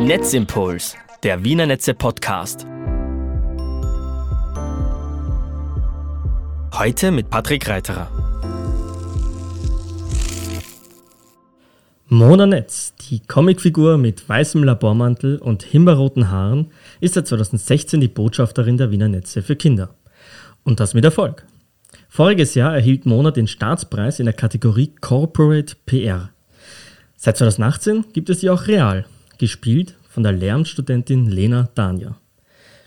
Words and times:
Netzimpuls, 0.00 0.96
der 1.22 1.44
Wiener 1.44 1.66
Netze 1.66 1.92
Podcast. 1.92 2.66
Heute 6.72 7.10
mit 7.10 7.28
Patrick 7.28 7.68
Reiterer. 7.68 8.10
Mona 12.08 12.46
Netz, 12.46 12.94
die 12.96 13.20
Comicfigur 13.20 13.98
mit 13.98 14.26
weißem 14.26 14.64
Labormantel 14.64 15.36
und 15.36 15.62
himbeerroten 15.64 16.30
Haaren, 16.30 16.72
ist 17.00 17.14
seit 17.14 17.26
2016 17.26 18.00
die 18.00 18.08
Botschafterin 18.08 18.78
der 18.78 18.90
Wiener 18.90 19.08
Netze 19.08 19.42
für 19.42 19.54
Kinder. 19.54 19.94
Und 20.64 20.80
das 20.80 20.94
mit 20.94 21.04
Erfolg. 21.04 21.44
Voriges 22.08 22.54
Jahr 22.54 22.74
erhielt 22.74 23.04
Mona 23.04 23.32
den 23.32 23.46
Staatspreis 23.46 24.18
in 24.18 24.24
der 24.24 24.34
Kategorie 24.34 24.94
Corporate 25.02 25.76
PR. 25.84 26.30
Seit 27.16 27.36
2018 27.36 28.06
gibt 28.14 28.30
es 28.30 28.40
sie 28.40 28.48
auch 28.48 28.66
real, 28.66 29.04
gespielt 29.40 29.96
von 30.08 30.22
der 30.22 30.32
Lehramtsstudentin 30.32 31.26
Lena 31.26 31.70
Dania. 31.74 32.14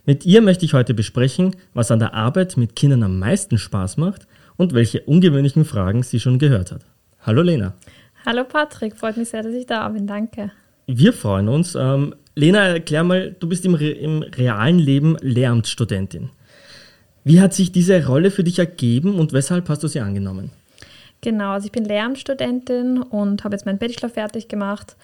Mit 0.05 0.25
ihr 0.25 0.41
möchte 0.41 0.65
ich 0.65 0.73
heute 0.73 0.93
besprechen, 0.93 1.55
was 1.73 1.89
an 1.89 1.99
der 1.99 2.13
Arbeit 2.13 2.57
mit 2.57 2.75
Kindern 2.75 3.03
am 3.03 3.17
meisten 3.19 3.57
Spaß 3.57 3.97
macht 3.97 4.27
und 4.55 4.73
welche 4.73 5.01
ungewöhnlichen 5.01 5.65
Fragen 5.65 6.03
sie 6.03 6.19
schon 6.19 6.37
gehört 6.37 6.71
hat. 6.71 6.85
Hallo 7.21 7.41
Lena. 7.41 7.73
Hallo 8.25 8.43
Patrick, 8.43 8.95
freut 8.95 9.17
mich 9.17 9.29
sehr, 9.29 9.41
dass 9.41 9.53
ich 9.53 9.65
da 9.65 9.89
bin. 9.89 10.05
Danke. 10.05 10.51
Wir 10.85 11.11
freuen 11.11 11.49
uns. 11.49 11.75
Ähm, 11.75 12.13
Lena, 12.35 12.67
erklär 12.67 13.03
mal, 13.03 13.35
du 13.39 13.49
bist 13.49 13.65
im, 13.65 13.73
Re 13.73 13.89
im 13.89 14.21
realen 14.21 14.79
Leben 14.79 15.17
Lehramtsstudentin. 15.21 16.29
Wie 17.23 17.41
hat 17.41 17.53
sich 17.53 17.71
diese 17.71 18.05
Rolle 18.05 18.29
für 18.29 18.43
dich 18.43 18.59
ergeben 18.59 19.15
und 19.15 19.33
weshalb 19.33 19.69
hast 19.69 19.81
du 19.81 19.87
sie 19.87 20.01
angenommen? 20.01 20.51
Genau, 21.21 21.51
also 21.51 21.65
ich 21.65 21.71
bin 21.71 21.85
Lehramtsstudentin 21.85 23.01
und 23.01 23.43
habe 23.43 23.55
jetzt 23.55 23.65
meinen 23.65 23.79
Bachelor 23.79 24.09
fertig 24.09 24.49
gemacht 24.49 24.95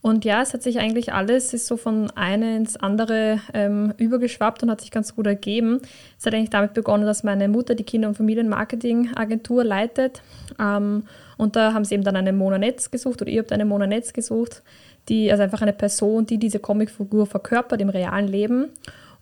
und 0.00 0.24
ja, 0.24 0.42
es 0.42 0.54
hat 0.54 0.62
sich 0.62 0.78
eigentlich 0.78 1.12
alles, 1.12 1.52
ist 1.52 1.66
so 1.66 1.76
von 1.76 2.10
eine 2.12 2.56
ins 2.56 2.76
andere 2.76 3.40
ähm, 3.52 3.92
übergeschwappt 3.96 4.62
und 4.62 4.70
hat 4.70 4.80
sich 4.80 4.92
ganz 4.92 5.16
gut 5.16 5.26
ergeben. 5.26 5.80
Es 6.18 6.24
hat 6.24 6.34
eigentlich 6.34 6.50
damit 6.50 6.72
begonnen, 6.72 7.04
dass 7.04 7.24
meine 7.24 7.48
Mutter 7.48 7.74
die 7.74 7.84
Kinder- 7.84 8.08
und 8.08 8.14
Familienmarketing-Agentur 8.14 9.64
leitet. 9.64 10.22
Ähm, 10.60 11.04
und 11.36 11.56
da 11.56 11.72
haben 11.74 11.84
sie 11.84 11.94
eben 11.94 12.04
dann 12.04 12.16
eine 12.16 12.32
Mona 12.32 12.58
Netz 12.58 12.90
gesucht 12.90 13.22
oder 13.22 13.30
ihr 13.30 13.40
habt 13.40 13.52
eine 13.52 13.64
Mona 13.64 13.88
Netz 13.88 14.12
gesucht, 14.12 14.62
die, 15.08 15.30
also 15.32 15.42
einfach 15.42 15.62
eine 15.62 15.72
Person, 15.72 16.26
die 16.26 16.38
diese 16.38 16.60
Comicfigur 16.60 17.26
verkörpert 17.26 17.80
im 17.80 17.88
realen 17.88 18.28
Leben. 18.28 18.68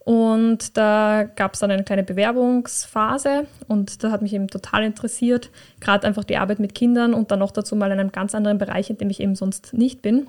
Und 0.01 0.77
da 0.77 1.25
gab 1.25 1.55
es 1.55 1.61
dann 1.61 1.71
eine 1.71 1.83
kleine 1.83 2.05
Bewerbungsphase 2.05 3.47
und 3.67 4.05
das 4.05 4.13
hat 4.13 4.23
mich 4.23 4.35
eben 4.35 4.47
total 4.47 4.85
interessiert, 4.85 5.51
gerade 5.81 6.07
einfach 6.07 6.23
die 6.23 6.37
Arbeit 6.37 6.61
mit 6.61 6.77
Kindern 6.77 7.13
und 7.13 7.33
dann 7.33 7.41
noch 7.41 7.51
dazu 7.51 7.75
mal 7.75 7.91
in 7.91 7.99
einem 7.99 8.13
ganz 8.13 8.33
anderen 8.33 8.59
Bereich, 8.59 8.89
in 8.89 8.99
dem 8.99 9.11
ich 9.11 9.19
eben 9.19 9.35
sonst 9.35 9.73
nicht 9.73 10.03
bin. 10.03 10.29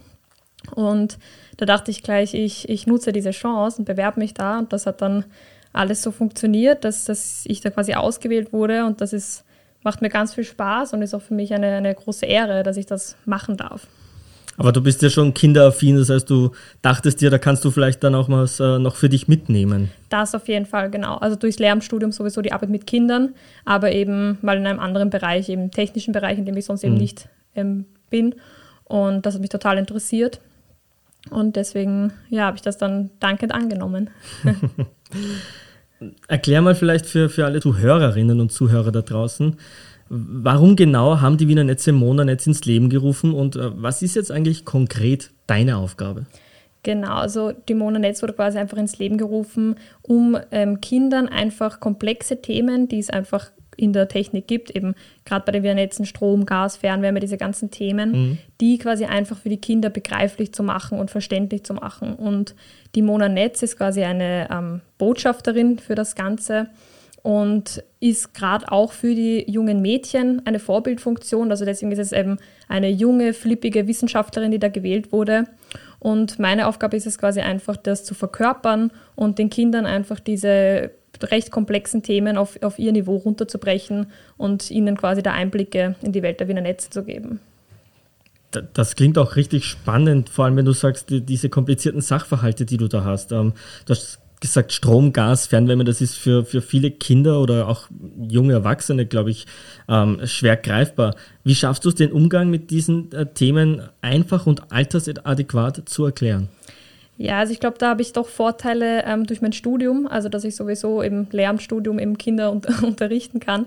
Und 0.73 1.17
da 1.57 1.65
dachte 1.65 1.91
ich 1.91 2.03
gleich, 2.03 2.33
ich, 2.33 2.69
ich 2.69 2.87
nutze 2.87 3.11
diese 3.11 3.31
Chance 3.31 3.79
und 3.79 3.85
bewerbe 3.85 4.19
mich 4.19 4.33
da. 4.33 4.59
Und 4.59 4.73
das 4.73 4.85
hat 4.85 5.01
dann 5.01 5.25
alles 5.73 6.01
so 6.01 6.11
funktioniert, 6.11 6.83
dass, 6.83 7.05
dass 7.05 7.43
ich 7.45 7.61
da 7.61 7.69
quasi 7.69 7.93
ausgewählt 7.93 8.53
wurde. 8.53 8.85
Und 8.85 9.01
das 9.01 9.13
ist, 9.13 9.43
macht 9.83 10.01
mir 10.01 10.09
ganz 10.09 10.33
viel 10.33 10.43
Spaß 10.43 10.93
und 10.93 11.01
ist 11.01 11.13
auch 11.13 11.21
für 11.21 11.33
mich 11.33 11.53
eine, 11.53 11.75
eine 11.75 11.93
große 11.93 12.25
Ehre, 12.25 12.63
dass 12.63 12.77
ich 12.77 12.85
das 12.85 13.15
machen 13.25 13.57
darf. 13.57 13.87
Aber 14.59 14.71
du 14.71 14.81
bist 14.81 15.03
ja 15.03 15.09
schon 15.11 15.35
kinderaffin, 15.35 15.97
das 15.97 16.09
heißt, 16.09 16.27
du 16.27 16.49
dachtest 16.81 17.21
dir, 17.21 17.29
da 17.29 17.37
kannst 17.37 17.63
du 17.63 17.69
vielleicht 17.69 18.03
dann 18.03 18.15
auch 18.15 18.27
was 18.27 18.59
äh, 18.59 18.79
noch 18.79 18.95
für 18.95 19.07
dich 19.07 19.27
mitnehmen. 19.27 19.91
Das 20.09 20.33
auf 20.33 20.47
jeden 20.47 20.65
Fall, 20.65 20.89
genau. 20.89 21.17
Also 21.17 21.35
durchs 21.35 21.59
Lehramtsstudium 21.59 22.11
sowieso 22.11 22.41
die 22.41 22.51
Arbeit 22.51 22.69
mit 22.69 22.87
Kindern, 22.87 23.35
aber 23.65 23.91
eben 23.91 24.39
mal 24.41 24.57
in 24.57 24.65
einem 24.65 24.79
anderen 24.79 25.11
Bereich, 25.11 25.47
eben 25.49 25.69
technischen 25.69 26.11
Bereich, 26.11 26.39
in 26.39 26.45
dem 26.45 26.57
ich 26.57 26.65
sonst 26.65 26.83
mhm. 26.83 26.89
eben 26.89 26.97
nicht 26.97 27.29
ähm, 27.53 27.85
bin. 28.09 28.33
Und 28.83 29.27
das 29.27 29.35
hat 29.35 29.41
mich 29.41 29.51
total 29.51 29.77
interessiert. 29.77 30.41
Und 31.29 31.55
deswegen, 31.55 32.13
ja, 32.29 32.45
habe 32.45 32.57
ich 32.57 32.61
das 32.61 32.77
dann 32.77 33.11
dankend 33.19 33.53
angenommen. 33.53 34.09
Erklär 36.27 36.61
mal 36.61 36.75
vielleicht 36.75 37.05
für, 37.05 37.29
für 37.29 37.45
alle 37.45 37.59
Zuhörerinnen 37.59 38.39
und 38.39 38.51
Zuhörer 38.51 38.91
da 38.91 39.01
draußen, 39.01 39.55
warum 40.09 40.75
genau 40.75 41.21
haben 41.21 41.37
die 41.37 41.47
Wiener 41.47 41.63
Netze 41.63 41.91
Mona 41.91 42.23
Netz 42.23 42.47
ins 42.47 42.65
Leben 42.65 42.89
gerufen 42.89 43.33
und 43.33 43.55
äh, 43.55 43.71
was 43.81 44.01
ist 44.01 44.15
jetzt 44.15 44.31
eigentlich 44.31 44.65
konkret 44.65 45.31
deine 45.47 45.77
Aufgabe? 45.77 46.25
Genau, 46.83 47.15
also 47.15 47.51
die 47.51 47.73
Mona 47.73 47.99
Netz 47.99 48.21
wurde 48.21 48.33
quasi 48.33 48.57
einfach 48.57 48.77
ins 48.77 48.97
Leben 48.99 49.17
gerufen, 49.17 49.75
um 50.03 50.37
ähm, 50.51 50.79
Kindern 50.79 51.27
einfach 51.27 51.79
komplexe 51.79 52.41
Themen, 52.41 52.87
die 52.87 52.99
es 52.99 53.09
einfach 53.09 53.51
in 53.77 53.93
der 53.93 54.07
Technik 54.07 54.47
gibt, 54.47 54.75
eben 54.75 54.95
gerade 55.23 55.45
bei 55.45 55.57
den 55.57 55.75
Netzen 55.75 56.05
Strom, 56.05 56.45
Gas, 56.45 56.77
Fernwärme, 56.77 57.19
diese 57.19 57.37
ganzen 57.37 57.71
Themen, 57.71 58.11
mhm. 58.11 58.37
die 58.59 58.77
quasi 58.77 59.05
einfach 59.05 59.37
für 59.37 59.49
die 59.49 59.61
Kinder 59.61 59.89
begreiflich 59.89 60.53
zu 60.53 60.63
machen 60.63 60.99
und 60.99 61.11
verständlich 61.11 61.63
zu 61.63 61.73
machen. 61.73 62.15
Und 62.15 62.55
die 62.95 63.01
Mona 63.01 63.29
Netz 63.29 63.61
ist 63.63 63.77
quasi 63.77 64.03
eine 64.03 64.49
ähm, 64.51 64.81
Botschafterin 64.97 65.79
für 65.79 65.95
das 65.95 66.15
Ganze 66.15 66.67
und 67.23 67.83
ist 67.99 68.33
gerade 68.33 68.71
auch 68.71 68.93
für 68.93 69.13
die 69.13 69.49
jungen 69.51 69.81
Mädchen 69.81 70.41
eine 70.45 70.59
Vorbildfunktion. 70.59 71.51
Also 71.51 71.65
deswegen 71.65 71.91
ist 71.91 71.99
es 71.99 72.11
eben 72.11 72.37
eine 72.67 72.89
junge, 72.89 73.33
flippige 73.33 73.87
Wissenschaftlerin, 73.87 74.51
die 74.51 74.59
da 74.59 74.69
gewählt 74.69 75.11
wurde. 75.11 75.45
Und 75.99 76.39
meine 76.39 76.67
Aufgabe 76.67 76.95
ist 76.95 77.07
es 77.07 77.17
quasi 77.17 77.41
einfach, 77.41 77.75
das 77.75 78.03
zu 78.03 78.13
verkörpern 78.13 78.91
und 79.15 79.39
den 79.39 79.49
Kindern 79.49 79.85
einfach 79.85 80.19
diese 80.19 80.91
recht 81.23 81.51
komplexen 81.51 82.03
Themen 82.03 82.37
auf, 82.37 82.61
auf 82.61 82.79
ihr 82.79 82.91
Niveau 82.91 83.15
runterzubrechen 83.15 84.07
und 84.37 84.69
ihnen 84.71 84.97
quasi 84.97 85.23
da 85.23 85.33
Einblicke 85.33 85.95
in 86.01 86.11
die 86.11 86.21
Welt 86.21 86.39
der 86.39 86.47
Wiener 86.47 86.61
Netze 86.61 86.89
zu 86.89 87.03
geben. 87.03 87.39
Das 88.73 88.95
klingt 88.95 89.17
auch 89.17 89.35
richtig 89.35 89.65
spannend, 89.65 90.29
vor 90.29 90.45
allem 90.45 90.55
wenn 90.55 90.65
du 90.65 90.71
sagst, 90.71 91.09
die, 91.09 91.21
diese 91.21 91.49
komplizierten 91.49 92.01
Sachverhalte, 92.01 92.65
die 92.65 92.77
du 92.77 92.87
da 92.87 93.03
hast. 93.03 93.31
Ähm, 93.31 93.53
du 93.85 93.91
hast 93.91 94.19
gesagt, 94.39 94.71
Strom, 94.71 95.13
Gas, 95.13 95.47
Fernwärme, 95.47 95.83
das 95.83 96.01
ist 96.01 96.15
für, 96.15 96.45
für 96.45 96.61
viele 96.61 96.91
Kinder 96.91 97.41
oder 97.41 97.67
auch 97.67 97.87
junge 98.29 98.53
Erwachsene, 98.53 99.05
glaube 99.05 99.31
ich, 99.31 99.47
ähm, 99.89 100.21
schwer 100.25 100.55
greifbar. 100.55 101.15
Wie 101.43 101.55
schaffst 101.55 101.85
du 101.85 101.89
es, 101.89 101.95
den 101.95 102.11
Umgang 102.11 102.49
mit 102.49 102.69
diesen 102.69 103.11
äh, 103.11 103.25
Themen 103.25 103.81
einfach 104.01 104.45
und 104.45 104.71
altersadäquat 104.71 105.89
zu 105.89 106.05
erklären? 106.05 106.49
Ja, 107.17 107.39
also 107.39 107.51
ich 107.51 107.59
glaube, 107.59 107.77
da 107.79 107.89
habe 107.89 108.03
ich 108.03 108.13
doch 108.13 108.27
Vorteile 108.27 109.03
ähm, 109.05 109.25
durch 109.25 109.41
mein 109.41 109.51
Studium, 109.51 110.05
also 110.05 110.29
dass 110.29 110.43
ich 110.43 110.55
sowieso 110.55 111.01
im 111.01 111.27
Lehramtsstudium 111.31 111.97
eben 111.97 112.17
Kinder 112.17 112.51
un 112.51 112.61
unterrichten 112.83 113.39
kann. 113.39 113.65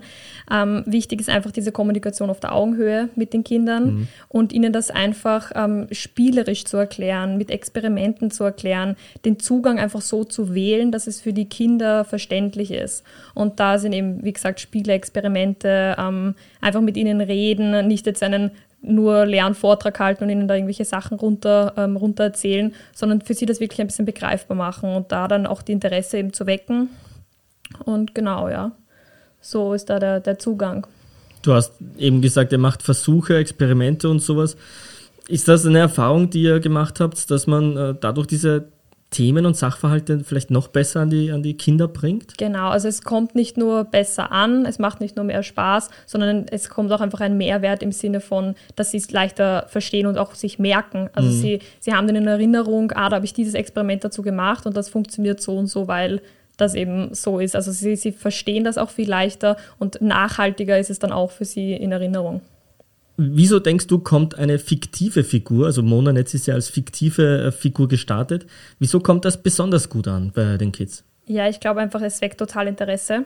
Ähm, 0.49 0.83
wichtig 0.85 1.19
ist 1.19 1.29
einfach 1.29 1.51
diese 1.51 1.73
Kommunikation 1.73 2.29
auf 2.29 2.39
der 2.39 2.55
Augenhöhe 2.55 3.09
mit 3.15 3.33
den 3.33 3.43
Kindern 3.43 3.85
mhm. 3.85 4.07
und 4.29 4.53
ihnen 4.53 4.71
das 4.71 4.89
einfach 4.89 5.51
ähm, 5.53 5.87
spielerisch 5.91 6.63
zu 6.63 6.77
erklären, 6.77 7.37
mit 7.37 7.51
Experimenten 7.51 8.31
zu 8.31 8.45
erklären, 8.45 8.95
den 9.25 9.37
Zugang 9.37 9.79
einfach 9.79 10.01
so 10.01 10.23
zu 10.23 10.55
wählen, 10.55 10.93
dass 10.93 11.07
es 11.07 11.19
für 11.19 11.33
die 11.33 11.45
Kinder 11.45 12.05
verständlich 12.05 12.71
ist. 12.71 13.03
Und 13.33 13.59
da 13.59 13.79
sind 13.79 13.91
eben, 13.91 14.23
wie 14.23 14.33
gesagt, 14.33 14.61
Spiele, 14.61 14.93
Experimente, 14.93 15.97
ähm, 15.99 16.35
einfach 16.61 16.81
mit 16.81 16.95
ihnen 16.95 17.19
reden, 17.19 17.87
nicht 17.87 18.05
jetzt 18.05 18.23
einen 18.23 18.51
nur 18.81 19.25
leeren 19.25 19.53
Vortrag 19.53 19.99
halten 19.99 20.23
und 20.23 20.29
ihnen 20.29 20.47
da 20.47 20.55
irgendwelche 20.55 20.85
Sachen 20.85 21.17
runter, 21.17 21.73
ähm, 21.77 21.97
runter 21.97 22.25
erzählen, 22.25 22.73
sondern 22.93 23.21
für 23.21 23.33
sie 23.33 23.45
das 23.45 23.59
wirklich 23.59 23.79
ein 23.79 23.87
bisschen 23.87 24.05
begreifbar 24.05 24.57
machen 24.57 24.95
und 24.95 25.11
da 25.11 25.27
dann 25.27 25.45
auch 25.45 25.61
die 25.61 25.71
Interesse 25.71 26.17
eben 26.17 26.33
zu 26.33 26.47
wecken. 26.47 26.89
Und 27.85 28.15
genau, 28.15 28.49
ja, 28.49 28.71
so 29.39 29.73
ist 29.73 29.89
da 29.89 29.99
der, 29.99 30.19
der 30.19 30.39
Zugang. 30.39 30.87
Du 31.41 31.53
hast 31.53 31.73
eben 31.97 32.21
gesagt, 32.21 32.51
ihr 32.51 32.57
macht 32.57 32.83
Versuche, 32.83 33.37
Experimente 33.37 34.09
und 34.09 34.19
sowas. 34.19 34.57
Ist 35.27 35.47
das 35.47 35.65
eine 35.65 35.79
Erfahrung, 35.79 36.29
die 36.29 36.43
ihr 36.43 36.59
gemacht 36.59 36.99
habt, 36.99 37.29
dass 37.31 37.47
man 37.47 37.77
äh, 37.77 37.95
dadurch 37.99 38.27
diese 38.27 38.67
Themen 39.11 39.45
und 39.45 39.57
Sachverhalte 39.57 40.21
vielleicht 40.23 40.51
noch 40.51 40.69
besser 40.69 41.01
an 41.01 41.09
die, 41.09 41.31
an 41.31 41.43
die 41.43 41.55
Kinder 41.55 41.89
bringt? 41.89 42.37
Genau, 42.37 42.69
also 42.69 42.87
es 42.87 43.01
kommt 43.01 43.35
nicht 43.35 43.57
nur 43.57 43.83
besser 43.83 44.31
an, 44.31 44.65
es 44.65 44.79
macht 44.79 45.01
nicht 45.01 45.17
nur 45.17 45.25
mehr 45.25 45.43
Spaß, 45.43 45.89
sondern 46.05 46.45
es 46.49 46.69
kommt 46.69 46.91
auch 46.93 47.01
einfach 47.01 47.19
ein 47.19 47.37
Mehrwert 47.37 47.83
im 47.83 47.91
Sinne 47.91 48.21
von, 48.21 48.55
dass 48.77 48.91
sie 48.91 48.97
es 48.97 49.11
leichter 49.11 49.65
verstehen 49.67 50.07
und 50.07 50.17
auch 50.17 50.33
sich 50.33 50.59
merken. 50.59 51.09
Also 51.13 51.29
mhm. 51.29 51.41
sie, 51.41 51.59
sie 51.81 51.93
haben 51.93 52.07
dann 52.07 52.15
in 52.15 52.27
Erinnerung, 52.27 52.93
ah, 52.93 53.09
da 53.09 53.17
habe 53.17 53.25
ich 53.25 53.33
dieses 53.33 53.53
Experiment 53.53 54.05
dazu 54.05 54.21
gemacht 54.21 54.65
und 54.65 54.77
das 54.77 54.87
funktioniert 54.87 55.41
so 55.41 55.57
und 55.57 55.67
so, 55.67 55.89
weil 55.89 56.21
das 56.55 56.73
eben 56.73 57.13
so 57.13 57.39
ist. 57.39 57.55
Also 57.55 57.71
sie, 57.71 57.97
sie 57.97 58.13
verstehen 58.13 58.63
das 58.63 58.77
auch 58.77 58.91
viel 58.91 59.09
leichter 59.09 59.57
und 59.77 60.01
nachhaltiger 60.01 60.79
ist 60.79 60.89
es 60.89 60.99
dann 60.99 61.11
auch 61.11 61.31
für 61.31 61.45
sie 61.45 61.73
in 61.73 61.91
Erinnerung. 61.91 62.41
Wieso 63.23 63.59
denkst 63.59 63.85
du, 63.85 63.99
kommt 63.99 64.39
eine 64.39 64.57
fiktive 64.57 65.23
Figur, 65.23 65.67
also 65.67 65.83
Mona 65.83 66.11
Netz 66.11 66.33
ist 66.33 66.47
ja 66.47 66.55
als 66.55 66.69
fiktive 66.69 67.43
äh, 67.43 67.51
Figur 67.51 67.87
gestartet, 67.87 68.47
wieso 68.79 68.99
kommt 68.99 69.25
das 69.25 69.43
besonders 69.43 69.89
gut 69.89 70.07
an 70.07 70.31
bei 70.33 70.57
den 70.57 70.71
Kids? 70.71 71.03
Ja, 71.27 71.47
ich 71.47 71.59
glaube 71.59 71.81
einfach, 71.81 72.01
es 72.01 72.19
weckt 72.21 72.39
total 72.39 72.67
Interesse. 72.67 73.25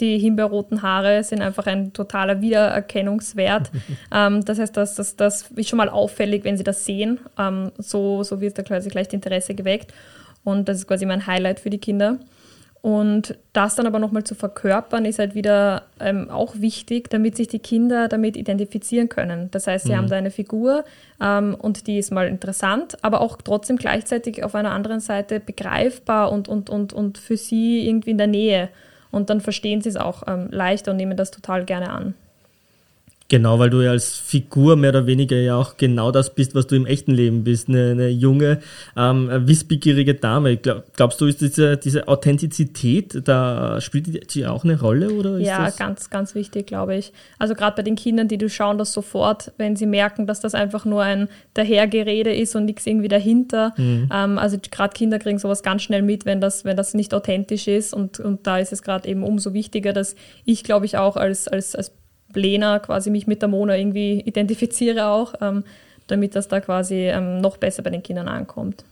Die 0.00 0.18
himbeerroten 0.18 0.80
Haare 0.80 1.22
sind 1.24 1.42
einfach 1.42 1.66
ein 1.66 1.92
totaler 1.92 2.40
Wiedererkennungswert. 2.40 3.70
ähm, 4.12 4.42
das 4.46 4.58
heißt, 4.58 4.74
das, 4.78 4.94
das, 4.94 5.14
das 5.16 5.50
ist 5.54 5.68
schon 5.68 5.76
mal 5.76 5.90
auffällig, 5.90 6.44
wenn 6.44 6.56
sie 6.56 6.64
das 6.64 6.86
sehen. 6.86 7.20
Ähm, 7.38 7.70
so, 7.76 8.22
so 8.22 8.40
wird 8.40 8.56
da 8.56 8.62
quasi 8.62 8.88
gleich 8.88 9.08
das 9.08 9.14
Interesse 9.14 9.54
geweckt. 9.54 9.92
Und 10.42 10.70
das 10.70 10.78
ist 10.78 10.86
quasi 10.86 11.04
mein 11.04 11.26
Highlight 11.26 11.60
für 11.60 11.70
die 11.70 11.78
Kinder. 11.78 12.18
Und 12.84 13.34
das 13.54 13.76
dann 13.76 13.86
aber 13.86 13.98
nochmal 13.98 14.24
zu 14.24 14.34
verkörpern, 14.34 15.06
ist 15.06 15.18
halt 15.18 15.34
wieder 15.34 15.84
ähm, 16.00 16.28
auch 16.28 16.56
wichtig, 16.56 17.08
damit 17.08 17.34
sich 17.34 17.48
die 17.48 17.58
Kinder 17.58 18.08
damit 18.08 18.36
identifizieren 18.36 19.08
können. 19.08 19.50
Das 19.52 19.66
heißt, 19.66 19.86
sie 19.86 19.92
mhm. 19.92 19.96
haben 19.96 20.08
da 20.10 20.16
eine 20.16 20.30
Figur 20.30 20.84
ähm, 21.18 21.56
und 21.58 21.86
die 21.86 21.96
ist 21.96 22.12
mal 22.12 22.28
interessant, 22.28 22.98
aber 23.00 23.22
auch 23.22 23.38
trotzdem 23.42 23.78
gleichzeitig 23.78 24.44
auf 24.44 24.54
einer 24.54 24.72
anderen 24.72 25.00
Seite 25.00 25.40
begreifbar 25.40 26.30
und, 26.30 26.46
und, 26.46 26.68
und, 26.68 26.92
und 26.92 27.16
für 27.16 27.38
sie 27.38 27.88
irgendwie 27.88 28.10
in 28.10 28.18
der 28.18 28.26
Nähe. 28.26 28.68
Und 29.10 29.30
dann 29.30 29.40
verstehen 29.40 29.80
sie 29.80 29.88
es 29.88 29.96
auch 29.96 30.24
ähm, 30.26 30.48
leichter 30.50 30.90
und 30.90 30.98
nehmen 30.98 31.16
das 31.16 31.30
total 31.30 31.64
gerne 31.64 31.88
an. 31.88 32.14
Genau, 33.28 33.58
weil 33.58 33.70
du 33.70 33.80
ja 33.80 33.90
als 33.90 34.18
Figur 34.18 34.76
mehr 34.76 34.90
oder 34.90 35.06
weniger 35.06 35.36
ja 35.36 35.56
auch 35.56 35.78
genau 35.78 36.10
das 36.10 36.34
bist, 36.34 36.54
was 36.54 36.66
du 36.66 36.76
im 36.76 36.84
echten 36.84 37.12
Leben 37.12 37.42
bist. 37.42 37.70
Eine, 37.70 37.92
eine 37.92 38.08
junge, 38.08 38.60
ähm, 38.98 39.30
wissbegierige 39.46 40.14
Dame. 40.14 40.58
Glaub, 40.58 40.92
glaubst 40.94 41.22
du, 41.22 41.26
ist 41.26 41.40
diese, 41.40 41.78
diese 41.78 42.06
Authentizität, 42.06 43.26
da 43.26 43.80
spielt 43.80 44.34
die 44.34 44.46
auch 44.46 44.64
eine 44.64 44.78
Rolle? 44.78 45.10
Oder 45.10 45.38
ja, 45.38 45.70
ganz, 45.70 46.10
ganz 46.10 46.34
wichtig, 46.34 46.66
glaube 46.66 46.96
ich. 46.96 47.14
Also 47.38 47.54
gerade 47.54 47.76
bei 47.76 47.82
den 47.82 47.96
Kindern, 47.96 48.28
die 48.28 48.36
du 48.36 48.50
schauen 48.50 48.76
das 48.76 48.92
sofort, 48.92 49.52
wenn 49.56 49.74
sie 49.74 49.86
merken, 49.86 50.26
dass 50.26 50.40
das 50.40 50.54
einfach 50.54 50.84
nur 50.84 51.02
ein 51.02 51.28
Dahergerede 51.54 52.34
ist 52.34 52.54
und 52.54 52.66
nichts 52.66 52.86
irgendwie 52.86 53.08
dahinter. 53.08 53.72
Mhm. 53.78 54.10
Ähm, 54.12 54.38
also 54.38 54.58
gerade 54.70 54.92
Kinder 54.92 55.18
kriegen 55.18 55.38
sowas 55.38 55.62
ganz 55.62 55.80
schnell 55.80 56.02
mit, 56.02 56.26
wenn 56.26 56.42
das, 56.42 56.66
wenn 56.66 56.76
das 56.76 56.92
nicht 56.92 57.14
authentisch 57.14 57.68
ist. 57.68 57.94
Und, 57.94 58.20
und 58.20 58.46
da 58.46 58.58
ist 58.58 58.72
es 58.74 58.82
gerade 58.82 59.08
eben 59.08 59.22
umso 59.22 59.54
wichtiger, 59.54 59.94
dass 59.94 60.14
ich, 60.44 60.62
glaube 60.62 60.84
ich, 60.84 60.98
auch 60.98 61.16
als, 61.16 61.48
als, 61.48 61.74
als 61.74 61.90
Lena 62.36 62.78
quasi 62.78 63.10
mich 63.10 63.26
mit 63.26 63.42
der 63.42 63.48
Mona 63.48 63.76
irgendwie 63.76 64.20
identifiziere 64.20 65.06
auch, 65.06 65.34
ähm, 65.40 65.64
damit 66.06 66.36
das 66.36 66.48
da 66.48 66.60
quasi 66.60 66.94
ähm, 66.94 67.40
noch 67.40 67.56
besser 67.56 67.82
bei 67.82 67.90
den 67.90 68.02
Kindern 68.02 68.28
ankommt. 68.28 68.84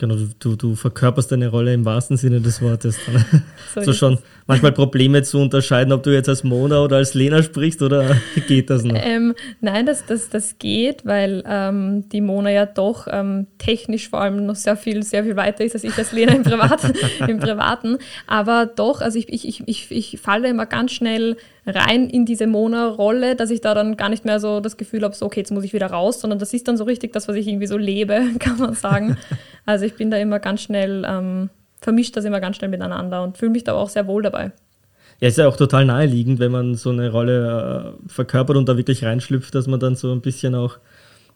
Genau, 0.00 0.16
du, 0.38 0.56
du, 0.56 0.76
verkörperst 0.76 1.30
deine 1.30 1.48
Rolle 1.48 1.74
im 1.74 1.84
wahrsten 1.84 2.16
Sinne 2.16 2.40
des 2.40 2.62
Wortes. 2.62 2.98
so, 3.74 3.82
so 3.82 3.92
schon 3.92 4.18
manchmal 4.46 4.72
Probleme 4.72 5.22
zu 5.22 5.38
unterscheiden, 5.38 5.92
ob 5.92 6.02
du 6.02 6.10
jetzt 6.10 6.26
als 6.26 6.42
Mona 6.42 6.82
oder 6.82 6.96
als 6.96 7.12
Lena 7.12 7.42
sprichst 7.42 7.82
oder 7.82 8.16
geht 8.48 8.70
das 8.70 8.82
noch? 8.82 8.98
Ähm, 8.98 9.34
nein, 9.60 9.84
das, 9.84 10.06
das, 10.06 10.30
das 10.30 10.58
geht, 10.58 11.04
weil 11.04 11.44
ähm, 11.46 12.08
die 12.08 12.22
Mona 12.22 12.50
ja 12.50 12.64
doch 12.64 13.08
ähm, 13.10 13.46
technisch 13.58 14.08
vor 14.08 14.22
allem 14.22 14.46
noch 14.46 14.56
sehr 14.56 14.78
viel, 14.78 15.02
sehr 15.02 15.22
viel 15.24 15.36
weiter 15.36 15.66
ist 15.66 15.74
als 15.74 15.84
ich 15.84 15.96
als 15.98 16.12
Lena 16.12 16.32
im, 16.32 16.44
Privat, 16.44 16.80
im 17.28 17.38
Privaten. 17.38 17.98
Aber 18.26 18.64
doch, 18.64 19.02
also 19.02 19.18
ich, 19.18 19.28
ich, 19.28 19.62
ich, 19.66 19.90
ich 19.90 20.18
falle 20.18 20.48
immer 20.48 20.64
ganz 20.64 20.92
schnell 20.92 21.36
rein 21.66 22.08
in 22.08 22.24
diese 22.24 22.46
Mona-Rolle, 22.46 23.36
dass 23.36 23.50
ich 23.50 23.60
da 23.60 23.74
dann 23.74 23.96
gar 23.96 24.08
nicht 24.08 24.24
mehr 24.24 24.40
so 24.40 24.60
das 24.60 24.76
Gefühl 24.76 25.02
habe, 25.02 25.14
so 25.14 25.26
okay, 25.26 25.40
jetzt 25.40 25.52
muss 25.52 25.64
ich 25.64 25.72
wieder 25.72 25.88
raus, 25.88 26.20
sondern 26.20 26.38
das 26.38 26.52
ist 26.52 26.68
dann 26.68 26.76
so 26.76 26.84
richtig 26.84 27.12
das, 27.12 27.28
was 27.28 27.36
ich 27.36 27.46
irgendwie 27.46 27.66
so 27.66 27.76
lebe, 27.76 28.22
kann 28.38 28.58
man 28.58 28.74
sagen. 28.74 29.16
Also 29.66 29.84
ich 29.84 29.94
bin 29.94 30.10
da 30.10 30.16
immer 30.16 30.40
ganz 30.40 30.62
schnell, 30.62 31.04
ähm, 31.06 31.50
vermischt 31.80 32.16
das 32.16 32.24
immer 32.24 32.40
ganz 32.40 32.56
schnell 32.56 32.70
miteinander 32.70 33.22
und 33.22 33.36
fühle 33.36 33.52
mich 33.52 33.62
da 33.62 33.74
auch 33.74 33.90
sehr 33.90 34.06
wohl 34.06 34.22
dabei. 34.22 34.52
Ja, 35.20 35.28
ist 35.28 35.36
ja 35.36 35.46
auch 35.46 35.56
total 35.56 35.84
naheliegend, 35.84 36.40
wenn 36.40 36.50
man 36.50 36.74
so 36.74 36.90
eine 36.90 37.10
Rolle 37.10 37.94
äh, 38.06 38.08
verkörpert 38.08 38.56
und 38.56 38.68
da 38.68 38.78
wirklich 38.78 39.04
reinschlüpft, 39.04 39.54
dass 39.54 39.66
man 39.66 39.78
dann 39.78 39.94
so 39.94 40.10
ein 40.12 40.22
bisschen 40.22 40.54
auch 40.54 40.78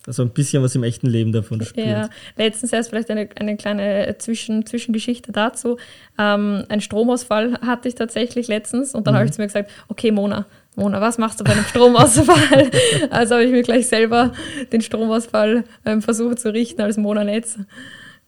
also 0.06 0.22
ein 0.22 0.30
bisschen 0.30 0.62
was 0.62 0.74
im 0.74 0.82
echten 0.82 1.06
Leben 1.06 1.32
davon 1.32 1.62
spürt. 1.62 1.86
Ja, 1.86 2.10
letztens 2.36 2.72
erst 2.72 2.90
vielleicht 2.90 3.10
eine, 3.10 3.28
eine 3.36 3.56
kleine 3.56 4.14
Zwischen, 4.18 4.66
Zwischengeschichte 4.66 5.32
dazu. 5.32 5.78
Ähm, 6.18 6.64
ein 6.68 6.80
Stromausfall 6.80 7.58
hatte 7.62 7.88
ich 7.88 7.94
tatsächlich 7.94 8.48
letztens 8.48 8.94
und 8.94 9.06
dann 9.06 9.14
mhm. 9.14 9.18
habe 9.18 9.26
ich 9.26 9.32
zu 9.32 9.40
mir 9.40 9.46
gesagt, 9.46 9.70
okay 9.88 10.10
Mona, 10.12 10.46
Mona, 10.76 11.00
was 11.00 11.18
machst 11.18 11.40
du 11.40 11.44
bei 11.44 11.52
einem 11.52 11.64
Stromausfall? 11.64 12.70
also 13.10 13.34
habe 13.34 13.44
ich 13.44 13.52
mir 13.52 13.62
gleich 13.62 13.86
selber 13.86 14.32
den 14.72 14.82
Stromausfall 14.82 15.64
ähm, 15.84 16.02
versucht 16.02 16.40
zu 16.40 16.52
richten 16.52 16.82
als 16.82 16.96
Mona-Netz. 16.96 17.58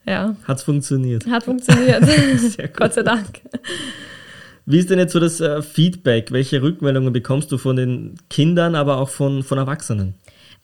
Ja. 0.06 0.36
Hat 0.44 0.60
funktioniert. 0.60 1.26
Hat 1.28 1.42
funktioniert. 1.42 2.04
Gott 2.76 2.94
sei 2.94 3.02
Dank. 3.02 3.40
Wie 4.64 4.78
ist 4.78 4.88
denn 4.90 4.98
jetzt 4.98 5.12
so 5.12 5.20
das 5.20 5.40
äh, 5.40 5.62
Feedback? 5.62 6.30
Welche 6.30 6.62
Rückmeldungen 6.62 7.12
bekommst 7.12 7.50
du 7.52 7.58
von 7.58 7.76
den 7.76 8.14
Kindern, 8.30 8.76
aber 8.76 8.98
auch 8.98 9.08
von, 9.08 9.42
von 9.42 9.58
Erwachsenen? 9.58 10.14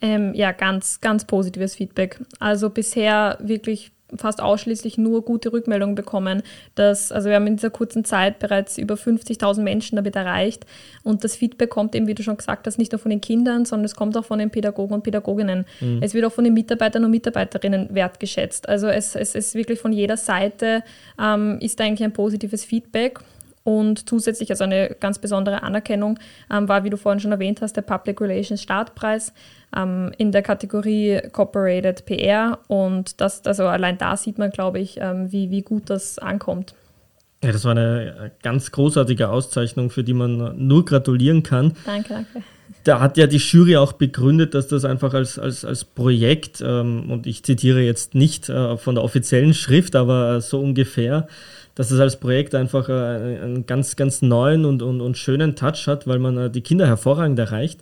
Ähm, 0.02 0.34
ja, 0.34 0.52
ganz, 0.52 1.00
ganz 1.00 1.24
positives 1.24 1.76
Feedback. 1.76 2.20
Also 2.40 2.70
bisher 2.70 3.38
wirklich 3.40 3.92
fast 4.16 4.42
ausschließlich 4.42 4.98
nur 4.98 5.24
gute 5.24 5.52
Rückmeldungen 5.52 5.94
bekommen. 5.94 6.42
Dass, 6.74 7.12
also 7.12 7.28
wir 7.28 7.36
haben 7.36 7.46
in 7.46 7.56
dieser 7.56 7.70
kurzen 7.70 8.04
Zeit 8.04 8.38
bereits 8.38 8.78
über 8.78 8.94
50.000 8.94 9.62
Menschen 9.62 9.96
damit 9.96 10.16
erreicht. 10.16 10.66
Und 11.02 11.24
das 11.24 11.36
Feedback 11.36 11.70
kommt 11.70 11.94
eben, 11.94 12.06
wie 12.06 12.14
du 12.14 12.22
schon 12.22 12.36
gesagt 12.36 12.66
hast, 12.66 12.78
nicht 12.78 12.92
nur 12.92 12.98
von 12.98 13.10
den 13.10 13.20
Kindern, 13.20 13.64
sondern 13.64 13.84
es 13.84 13.94
kommt 13.94 14.16
auch 14.16 14.24
von 14.24 14.38
den 14.38 14.50
Pädagogen 14.50 14.94
und 14.94 15.02
Pädagoginnen. 15.02 15.66
Mhm. 15.80 16.00
Es 16.02 16.14
wird 16.14 16.24
auch 16.24 16.32
von 16.32 16.44
den 16.44 16.54
Mitarbeitern 16.54 17.04
und 17.04 17.10
Mitarbeiterinnen 17.10 17.94
wertgeschätzt. 17.94 18.68
Also 18.68 18.88
es, 18.88 19.14
es 19.14 19.34
ist 19.34 19.54
wirklich 19.54 19.78
von 19.78 19.92
jeder 19.92 20.16
Seite 20.16 20.82
ähm, 21.20 21.58
ist 21.60 21.80
eigentlich 21.80 22.04
ein 22.04 22.12
positives 22.12 22.64
Feedback. 22.64 23.20
Und 23.64 24.08
zusätzlich, 24.08 24.50
also 24.50 24.64
eine 24.64 24.96
ganz 24.98 25.18
besondere 25.18 25.62
Anerkennung, 25.62 26.18
ähm, 26.50 26.68
war, 26.68 26.84
wie 26.84 26.90
du 26.90 26.96
vorhin 26.96 27.20
schon 27.20 27.32
erwähnt 27.32 27.60
hast, 27.62 27.76
der 27.76 27.82
Public 27.82 28.20
Relations 28.20 28.62
Startpreis 28.62 29.32
ähm, 29.76 30.12
in 30.18 30.32
der 30.32 30.42
Kategorie 30.42 31.20
Corporated 31.32 32.04
PR. 32.06 32.58
Und 32.68 33.20
das, 33.20 33.46
also 33.46 33.66
allein 33.66 33.98
da 33.98 34.16
sieht 34.16 34.38
man, 34.38 34.50
glaube 34.50 34.80
ich, 34.80 34.98
ähm, 35.00 35.30
wie, 35.30 35.50
wie 35.50 35.62
gut 35.62 35.90
das 35.90 36.18
ankommt. 36.18 36.74
Ja, 37.44 37.50
das 37.50 37.64
war 37.64 37.72
eine 37.72 38.30
ganz 38.42 38.70
großartige 38.70 39.28
Auszeichnung, 39.28 39.90
für 39.90 40.04
die 40.04 40.14
man 40.14 40.66
nur 40.66 40.84
gratulieren 40.84 41.42
kann. 41.42 41.74
Danke, 41.84 42.14
danke. 42.14 42.42
Da 42.84 43.00
hat 43.00 43.16
ja 43.16 43.26
die 43.26 43.36
Jury 43.36 43.76
auch 43.76 43.92
begründet, 43.92 44.54
dass 44.54 44.66
das 44.68 44.84
einfach 44.84 45.14
als, 45.14 45.38
als, 45.38 45.64
als 45.64 45.84
Projekt, 45.84 46.62
ähm, 46.66 47.10
und 47.10 47.26
ich 47.26 47.44
zitiere 47.44 47.80
jetzt 47.80 48.14
nicht 48.14 48.48
äh, 48.48 48.76
von 48.76 48.96
der 48.96 49.04
offiziellen 49.04 49.54
Schrift, 49.54 49.94
aber 49.94 50.40
so 50.40 50.60
ungefähr, 50.60 51.28
dass 51.74 51.90
es 51.90 52.00
als 52.00 52.18
Projekt 52.18 52.54
einfach 52.54 52.88
äh, 52.88 52.92
einen 52.92 53.66
ganz, 53.66 53.96
ganz 53.96 54.20
neuen 54.22 54.64
und, 54.64 54.82
und, 54.82 55.00
und 55.00 55.16
schönen 55.16 55.54
Touch 55.54 55.86
hat, 55.86 56.06
weil 56.06 56.18
man 56.18 56.36
äh, 56.36 56.50
die 56.50 56.60
Kinder 56.60 56.86
hervorragend 56.86 57.38
erreicht. 57.38 57.80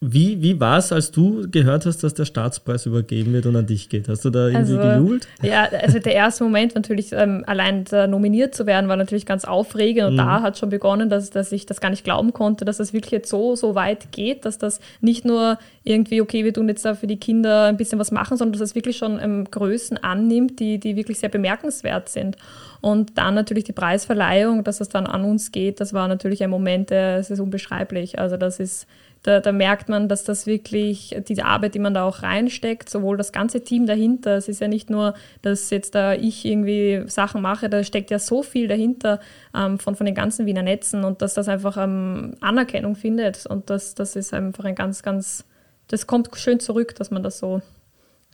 Wie, 0.00 0.40
wie 0.40 0.60
war 0.60 0.78
es, 0.78 0.92
als 0.92 1.10
du 1.10 1.48
gehört 1.50 1.84
hast, 1.84 2.04
dass 2.04 2.14
der 2.14 2.24
Staatspreis 2.24 2.86
übergeben 2.86 3.32
wird 3.32 3.46
und 3.46 3.56
an 3.56 3.66
dich 3.66 3.88
geht? 3.88 4.08
Hast 4.08 4.24
du 4.24 4.30
da 4.30 4.46
irgendwie 4.46 4.76
also, 4.76 4.88
gejubelt? 4.88 5.28
Ja, 5.42 5.64
also 5.64 5.98
der 5.98 6.14
erste 6.14 6.44
Moment 6.44 6.76
natürlich, 6.76 7.12
ähm, 7.12 7.42
allein 7.48 7.84
nominiert 8.08 8.54
zu 8.54 8.64
werden, 8.64 8.88
war 8.88 8.94
natürlich 8.94 9.26
ganz 9.26 9.44
aufregend. 9.44 10.06
Und 10.06 10.12
mhm. 10.12 10.18
da 10.18 10.42
hat 10.42 10.56
schon 10.56 10.68
begonnen, 10.68 11.10
dass, 11.10 11.30
dass 11.30 11.50
ich 11.50 11.66
das 11.66 11.80
gar 11.80 11.90
nicht 11.90 12.04
glauben 12.04 12.32
konnte, 12.32 12.64
dass 12.64 12.76
das 12.76 12.92
wirklich 12.92 13.10
jetzt 13.10 13.28
so, 13.28 13.56
so 13.56 13.74
weit 13.74 14.12
geht, 14.12 14.44
dass 14.44 14.56
das 14.56 14.78
nicht 15.00 15.24
nur 15.24 15.58
irgendwie, 15.82 16.20
okay, 16.20 16.44
wir 16.44 16.54
tun 16.54 16.68
jetzt 16.68 16.84
da 16.84 16.94
für 16.94 17.08
die 17.08 17.18
Kinder 17.18 17.64
ein 17.64 17.76
bisschen 17.76 17.98
was 17.98 18.12
machen, 18.12 18.36
sondern 18.36 18.52
dass 18.52 18.60
es 18.60 18.70
das 18.70 18.74
wirklich 18.76 18.98
schon 18.98 19.18
ähm, 19.20 19.46
Größen 19.50 19.98
annimmt, 19.98 20.60
die, 20.60 20.78
die 20.78 20.94
wirklich 20.94 21.18
sehr 21.18 21.28
bemerkenswert 21.28 22.08
sind. 22.08 22.36
Und 22.80 23.18
dann 23.18 23.34
natürlich 23.34 23.64
die 23.64 23.72
Preisverleihung, 23.72 24.62
dass 24.62 24.80
es 24.80 24.88
dann 24.88 25.06
an 25.06 25.24
uns 25.24 25.50
geht, 25.50 25.80
das 25.80 25.92
war 25.92 26.06
natürlich 26.06 26.44
ein 26.44 26.50
Moment, 26.50 26.90
der 26.90 27.18
ist 27.18 27.32
unbeschreiblich. 27.40 28.20
Also 28.20 28.36
das 28.36 28.60
ist 28.60 28.86
da, 29.28 29.40
da, 29.40 29.52
merkt 29.52 29.90
man, 29.90 30.08
dass 30.08 30.24
das 30.24 30.46
wirklich 30.46 31.14
diese 31.28 31.44
Arbeit, 31.44 31.74
die 31.74 31.78
man 31.78 31.92
da 31.92 32.04
auch 32.04 32.22
reinsteckt, 32.22 32.88
sowohl 32.88 33.18
das 33.18 33.30
ganze 33.30 33.62
Team 33.62 33.84
dahinter, 33.84 34.38
es 34.38 34.48
ist 34.48 34.62
ja 34.62 34.68
nicht 34.68 34.88
nur, 34.88 35.12
dass 35.42 35.68
jetzt 35.68 35.94
da 35.94 36.14
ich 36.14 36.46
irgendwie 36.46 37.02
Sachen 37.08 37.42
mache, 37.42 37.68
da 37.68 37.84
steckt 37.84 38.10
ja 38.10 38.18
so 38.18 38.42
viel 38.42 38.68
dahinter 38.68 39.20
ähm, 39.54 39.78
von, 39.78 39.96
von 39.96 40.06
den 40.06 40.14
ganzen 40.14 40.46
Wiener 40.46 40.62
Netzen 40.62 41.04
und 41.04 41.20
dass 41.20 41.34
das 41.34 41.46
einfach 41.46 41.76
ähm, 41.76 42.36
Anerkennung 42.40 42.96
findet 42.96 43.44
und 43.44 43.68
das, 43.68 43.94
das 43.94 44.16
ist 44.16 44.32
einfach 44.32 44.64
ein 44.64 44.74
ganz, 44.74 45.02
ganz, 45.02 45.44
das 45.88 46.06
kommt 46.06 46.30
schön 46.36 46.58
zurück, 46.58 46.94
dass 46.94 47.10
man 47.10 47.22
das 47.22 47.38
so 47.38 47.60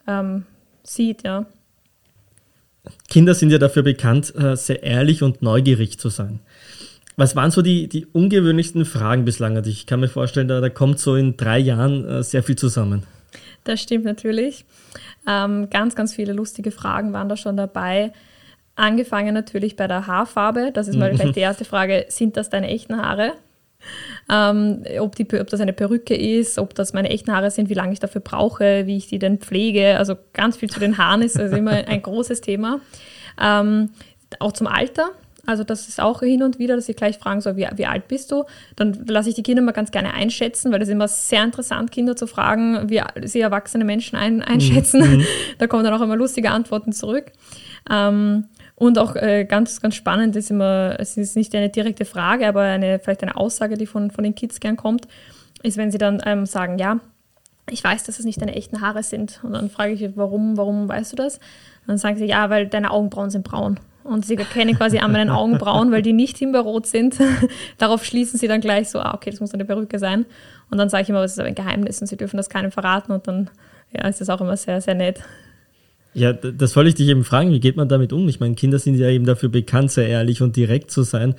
ähm, 0.06 0.46
sieht, 0.84 1.24
ja. 1.24 1.44
Kinder 3.08 3.34
sind 3.34 3.50
ja 3.50 3.58
dafür 3.58 3.82
bekannt, 3.82 4.32
äh, 4.36 4.56
sehr 4.56 4.84
ehrlich 4.84 5.24
und 5.24 5.42
neugierig 5.42 5.98
zu 5.98 6.08
sein. 6.08 6.38
Was 7.16 7.36
waren 7.36 7.50
so 7.50 7.62
die, 7.62 7.88
die 7.88 8.06
ungewöhnlichsten 8.06 8.84
Fragen 8.84 9.24
bislang? 9.24 9.56
Also 9.56 9.70
ich 9.70 9.86
kann 9.86 10.00
mir 10.00 10.08
vorstellen, 10.08 10.48
da, 10.48 10.60
da 10.60 10.68
kommt 10.68 10.98
so 10.98 11.14
in 11.14 11.36
drei 11.36 11.58
Jahren 11.58 12.04
äh, 12.04 12.22
sehr 12.22 12.42
viel 12.42 12.56
zusammen. 12.56 13.04
Das 13.64 13.80
stimmt 13.80 14.04
natürlich. 14.04 14.64
Ähm, 15.26 15.70
ganz, 15.70 15.94
ganz 15.94 16.14
viele 16.14 16.32
lustige 16.32 16.70
Fragen 16.70 17.12
waren 17.12 17.28
da 17.28 17.36
schon 17.36 17.56
dabei. 17.56 18.12
Angefangen 18.76 19.32
natürlich 19.32 19.76
bei 19.76 19.86
der 19.86 20.06
Haarfarbe. 20.06 20.70
Das 20.72 20.88
ist 20.88 20.96
mal 20.96 21.12
mhm. 21.12 21.16
vielleicht 21.16 21.36
die 21.36 21.40
erste 21.40 21.64
Frage. 21.64 22.06
Sind 22.08 22.36
das 22.36 22.50
deine 22.50 22.68
echten 22.68 22.96
Haare? 23.00 23.32
Ähm, 24.30 24.82
ob, 24.98 25.14
die, 25.14 25.26
ob 25.38 25.48
das 25.48 25.60
eine 25.60 25.72
Perücke 25.72 26.16
ist, 26.16 26.58
ob 26.58 26.74
das 26.74 26.92
meine 26.92 27.10
echten 27.10 27.32
Haare 27.32 27.50
sind, 27.50 27.68
wie 27.68 27.74
lange 27.74 27.92
ich 27.92 28.00
dafür 28.00 28.22
brauche, 28.22 28.86
wie 28.86 28.96
ich 28.96 29.06
die 29.06 29.18
denn 29.18 29.38
pflege. 29.38 29.98
Also 29.98 30.16
ganz 30.32 30.56
viel 30.56 30.70
zu 30.70 30.80
den 30.80 30.98
Haaren 30.98 31.22
ist 31.22 31.38
also 31.38 31.56
immer 31.56 31.72
ein 31.72 32.02
großes 32.02 32.40
Thema. 32.40 32.80
Ähm, 33.40 33.90
auch 34.40 34.52
zum 34.52 34.66
Alter. 34.66 35.10
Also 35.46 35.64
das 35.64 35.88
ist 35.88 36.00
auch 36.00 36.20
hin 36.20 36.42
und 36.42 36.58
wieder, 36.58 36.76
dass 36.76 36.88
ich 36.88 36.96
gleich 36.96 37.18
fragen 37.18 37.40
soll, 37.40 37.56
wie, 37.56 37.66
wie 37.76 37.86
alt 37.86 38.08
bist 38.08 38.32
du? 38.32 38.44
Dann 38.76 39.04
lasse 39.06 39.28
ich 39.28 39.34
die 39.34 39.42
Kinder 39.42 39.62
mal 39.62 39.72
ganz 39.72 39.90
gerne 39.90 40.14
einschätzen, 40.14 40.72
weil 40.72 40.80
es 40.82 40.88
ist 40.88 40.92
immer 40.92 41.08
sehr 41.08 41.44
interessant, 41.44 41.90
Kinder 41.92 42.16
zu 42.16 42.26
fragen, 42.26 42.88
wie 42.88 43.02
sie 43.24 43.40
erwachsene 43.40 43.84
Menschen 43.84 44.16
ein, 44.16 44.42
einschätzen. 44.42 45.18
Mhm. 45.18 45.26
Da 45.58 45.66
kommen 45.66 45.84
dann 45.84 45.94
auch 45.94 46.00
immer 46.00 46.16
lustige 46.16 46.50
Antworten 46.50 46.92
zurück. 46.92 47.32
Ähm, 47.90 48.46
und 48.76 48.98
auch 48.98 49.14
äh, 49.14 49.44
ganz, 49.44 49.80
ganz 49.80 49.94
spannend 49.94 50.34
ist 50.36 50.50
immer, 50.50 50.96
es 50.98 51.16
ist 51.16 51.36
nicht 51.36 51.54
eine 51.54 51.68
direkte 51.68 52.04
Frage, 52.04 52.48
aber 52.48 52.62
eine, 52.62 52.98
vielleicht 52.98 53.22
eine 53.22 53.36
Aussage, 53.36 53.76
die 53.76 53.86
von, 53.86 54.10
von 54.10 54.24
den 54.24 54.34
Kids 54.34 54.58
gern 54.60 54.76
kommt, 54.76 55.06
ist, 55.62 55.76
wenn 55.76 55.90
sie 55.90 55.98
dann 55.98 56.20
ähm, 56.26 56.46
sagen, 56.46 56.78
ja, 56.78 57.00
ich 57.70 57.82
weiß, 57.82 58.04
dass 58.04 58.18
es 58.18 58.24
nicht 58.24 58.40
deine 58.40 58.54
echten 58.54 58.80
Haare 58.80 59.02
sind. 59.02 59.40
Und 59.42 59.52
dann 59.52 59.70
frage 59.70 59.92
ich, 59.92 60.16
warum, 60.16 60.56
warum 60.56 60.88
weißt 60.88 61.12
du 61.12 61.16
das? 61.16 61.36
Und 61.36 61.88
dann 61.88 61.98
sagen 61.98 62.16
sie, 62.16 62.26
ja, 62.26 62.50
weil 62.50 62.66
deine 62.66 62.90
Augenbrauen 62.90 63.30
sind 63.30 63.44
braun. 63.44 63.80
Und 64.04 64.26
sie 64.26 64.36
erkennen 64.36 64.76
quasi 64.76 64.98
an 64.98 65.12
meinen 65.12 65.30
Augenbrauen, 65.30 65.90
weil 65.90 66.02
die 66.02 66.12
nicht 66.12 66.36
himbeerrot 66.36 66.86
sind. 66.86 67.16
Darauf 67.78 68.04
schließen 68.04 68.38
sie 68.38 68.48
dann 68.48 68.60
gleich 68.60 68.90
so, 68.90 69.00
ah, 69.00 69.14
okay, 69.14 69.30
das 69.30 69.40
muss 69.40 69.54
eine 69.54 69.64
Perücke 69.64 69.98
sein. 69.98 70.26
Und 70.70 70.78
dann 70.78 70.90
sage 70.90 71.04
ich 71.04 71.08
immer, 71.08 71.22
es 71.22 71.32
ist 71.32 71.38
aber 71.38 71.48
ein 71.48 71.54
Geheimnis 71.54 72.00
und 72.00 72.06
sie 72.06 72.16
dürfen 72.16 72.36
das 72.36 72.50
keinem 72.50 72.70
verraten. 72.70 73.12
Und 73.12 73.26
dann 73.26 73.50
ja, 73.92 74.06
ist 74.06 74.20
das 74.20 74.28
auch 74.28 74.42
immer 74.42 74.56
sehr, 74.56 74.80
sehr 74.82 74.94
nett. 74.94 75.20
Ja, 76.14 76.32
das 76.32 76.76
wollte 76.76 76.90
ich 76.90 76.94
dich 76.94 77.08
eben 77.08 77.24
fragen, 77.24 77.50
wie 77.50 77.58
geht 77.58 77.76
man 77.76 77.88
damit 77.88 78.12
um? 78.12 78.28
Ich 78.28 78.38
meine, 78.38 78.54
Kinder 78.54 78.78
sind 78.78 78.94
ja 78.94 79.08
eben 79.08 79.26
dafür 79.26 79.48
bekannt, 79.48 79.90
sehr 79.90 80.06
ehrlich 80.06 80.42
und 80.42 80.54
direkt 80.54 80.92
zu 80.92 81.02
sein. 81.02 81.34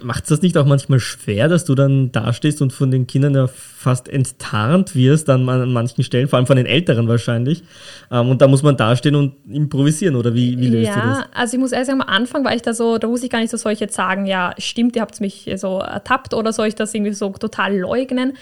Macht 0.00 0.22
es 0.22 0.28
das 0.28 0.42
nicht 0.42 0.56
auch 0.56 0.64
manchmal 0.64 1.00
schwer, 1.00 1.48
dass 1.48 1.64
du 1.64 1.74
dann 1.74 2.12
dastehst 2.12 2.62
und 2.62 2.72
von 2.72 2.92
den 2.92 3.08
Kindern 3.08 3.34
ja 3.34 3.48
fast 3.48 4.08
enttarnt 4.08 4.94
wirst 4.94 5.28
an, 5.28 5.48
an 5.48 5.72
manchen 5.72 6.04
Stellen, 6.04 6.28
vor 6.28 6.36
allem 6.38 6.46
von 6.46 6.56
den 6.56 6.66
Älteren 6.66 7.08
wahrscheinlich? 7.08 7.64
Ähm, 8.12 8.28
und 8.28 8.40
da 8.40 8.46
muss 8.46 8.62
man 8.62 8.76
dastehen 8.76 9.16
und 9.16 9.34
improvisieren, 9.50 10.14
oder 10.14 10.34
wie, 10.34 10.56
wie 10.58 10.68
löst 10.68 10.86
ja, 10.86 10.94
du 10.94 11.00
das? 11.00 11.18
Ja, 11.18 11.26
also 11.34 11.56
ich 11.56 11.60
muss 11.60 11.72
ehrlich 11.72 11.88
sagen, 11.88 12.00
am 12.00 12.08
Anfang 12.08 12.44
war 12.44 12.54
ich 12.54 12.62
da 12.62 12.74
so, 12.74 12.98
da 12.98 13.08
wusste 13.08 13.26
ich 13.26 13.32
gar 13.32 13.40
nicht 13.40 13.50
so, 13.50 13.56
soll 13.56 13.72
ich 13.72 13.80
jetzt 13.80 13.96
sagen, 13.96 14.26
ja, 14.26 14.54
stimmt, 14.58 14.94
ihr 14.94 15.02
habt 15.02 15.20
mich 15.20 15.50
so 15.56 15.80
ertappt 15.80 16.32
oder 16.32 16.52
soll 16.52 16.68
ich 16.68 16.76
das 16.76 16.94
irgendwie 16.94 17.12
so 17.12 17.30
total 17.30 17.76
leugnen? 17.76 18.34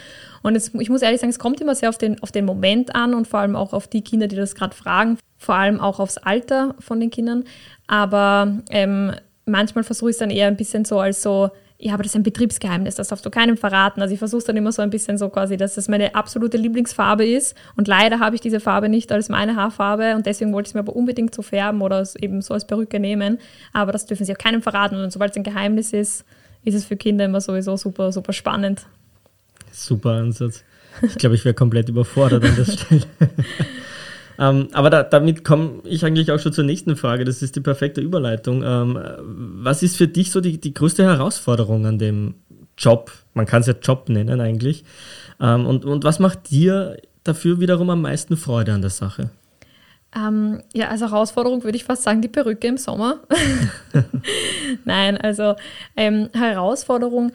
Und 0.42 0.56
es, 0.56 0.74
ich 0.74 0.90
muss 0.90 1.00
ehrlich 1.00 1.20
sagen, 1.20 1.30
es 1.30 1.38
kommt 1.38 1.62
immer 1.62 1.74
sehr 1.74 1.88
auf 1.88 1.96
den, 1.96 2.22
auf 2.22 2.30
den 2.30 2.44
Moment 2.44 2.94
an 2.94 3.14
und 3.14 3.26
vor 3.26 3.40
allem 3.40 3.56
auch 3.56 3.72
auf 3.72 3.88
die 3.88 4.02
Kinder, 4.02 4.28
die 4.28 4.36
das 4.36 4.54
gerade 4.54 4.76
fragen, 4.76 5.16
vor 5.44 5.54
allem 5.54 5.80
auch 5.80 6.00
aufs 6.00 6.18
Alter 6.18 6.74
von 6.80 7.00
den 7.00 7.10
Kindern. 7.10 7.44
Aber 7.86 8.58
ähm, 8.70 9.12
manchmal 9.46 9.84
versuche 9.84 10.10
ich 10.10 10.14
es 10.14 10.18
dann 10.18 10.30
eher 10.30 10.46
ein 10.46 10.56
bisschen 10.56 10.84
so 10.84 10.98
als 11.00 11.22
so, 11.22 11.50
ja, 11.78 11.92
aber 11.92 12.02
das 12.02 12.12
ist 12.12 12.16
ein 12.16 12.22
Betriebsgeheimnis, 12.22 12.94
das 12.94 13.08
darfst 13.08 13.26
du 13.26 13.30
keinem 13.30 13.56
verraten. 13.56 14.00
Also 14.00 14.14
ich 14.14 14.18
versuche 14.18 14.38
es 14.38 14.44
dann 14.44 14.56
immer 14.56 14.72
so 14.72 14.80
ein 14.80 14.90
bisschen 14.90 15.18
so 15.18 15.28
quasi, 15.28 15.56
dass 15.56 15.76
es 15.76 15.88
meine 15.88 16.14
absolute 16.14 16.56
Lieblingsfarbe 16.56 17.26
ist. 17.26 17.54
Und 17.76 17.88
leider 17.88 18.20
habe 18.20 18.36
ich 18.36 18.40
diese 18.40 18.60
Farbe 18.60 18.88
nicht 18.88 19.12
als 19.12 19.28
meine 19.28 19.56
Haarfarbe 19.56 20.14
und 20.14 20.26
deswegen 20.26 20.52
wollte 20.52 20.68
ich 20.68 20.70
es 20.70 20.74
mir 20.74 20.80
aber 20.80 20.96
unbedingt 20.96 21.34
so 21.34 21.42
färben 21.42 21.82
oder 21.82 22.06
eben 22.20 22.40
so 22.42 22.54
als 22.54 22.66
Perücke 22.66 23.00
nehmen. 23.00 23.38
Aber 23.72 23.92
das 23.92 24.06
dürfen 24.06 24.24
sie 24.24 24.32
auch 24.32 24.38
keinem 24.38 24.62
verraten. 24.62 24.96
Und 24.96 25.12
sobald 25.12 25.32
es 25.32 25.36
ein 25.36 25.42
Geheimnis 25.42 25.92
ist, 25.92 26.24
ist 26.64 26.74
es 26.74 26.84
für 26.84 26.96
Kinder 26.96 27.26
immer 27.26 27.40
sowieso 27.40 27.76
super, 27.76 28.12
super 28.12 28.32
spannend. 28.32 28.86
Super 29.70 30.12
Ansatz. 30.12 30.64
Ich 31.02 31.16
glaube, 31.16 31.34
ich 31.34 31.44
wäre 31.44 31.54
komplett 31.54 31.88
überfordert 31.88 32.44
an 32.44 32.56
der 32.56 32.64
Stelle. 32.72 33.02
Ähm, 34.38 34.68
aber 34.72 34.90
da, 34.90 35.02
damit 35.02 35.44
komme 35.44 35.80
ich 35.84 36.04
eigentlich 36.04 36.32
auch 36.32 36.38
schon 36.38 36.52
zur 36.52 36.64
nächsten 36.64 36.96
Frage. 36.96 37.24
Das 37.24 37.42
ist 37.42 37.56
die 37.56 37.60
perfekte 37.60 38.00
Überleitung. 38.00 38.62
Ähm, 38.64 38.98
was 39.18 39.82
ist 39.82 39.96
für 39.96 40.08
dich 40.08 40.30
so 40.30 40.40
die, 40.40 40.60
die 40.60 40.74
größte 40.74 41.04
Herausforderung 41.04 41.86
an 41.86 41.98
dem 41.98 42.34
Job? 42.76 43.12
Man 43.34 43.46
kann 43.46 43.60
es 43.60 43.66
ja 43.66 43.74
Job 43.80 44.08
nennen 44.08 44.40
eigentlich. 44.40 44.84
Ähm, 45.40 45.66
und, 45.66 45.84
und 45.84 46.04
was 46.04 46.18
macht 46.18 46.50
dir 46.50 46.96
dafür 47.22 47.60
wiederum 47.60 47.90
am 47.90 48.02
meisten 48.02 48.36
Freude 48.36 48.72
an 48.72 48.80
der 48.80 48.90
Sache? 48.90 49.30
Ähm, 50.16 50.62
ja, 50.72 50.88
als 50.88 51.00
Herausforderung 51.00 51.64
würde 51.64 51.76
ich 51.76 51.84
fast 51.84 52.04
sagen, 52.04 52.22
die 52.22 52.28
Perücke 52.28 52.68
im 52.68 52.76
Sommer. 52.76 53.20
Nein, 54.84 55.18
also 55.18 55.56
ähm, 55.96 56.28
Herausforderung 56.32 57.32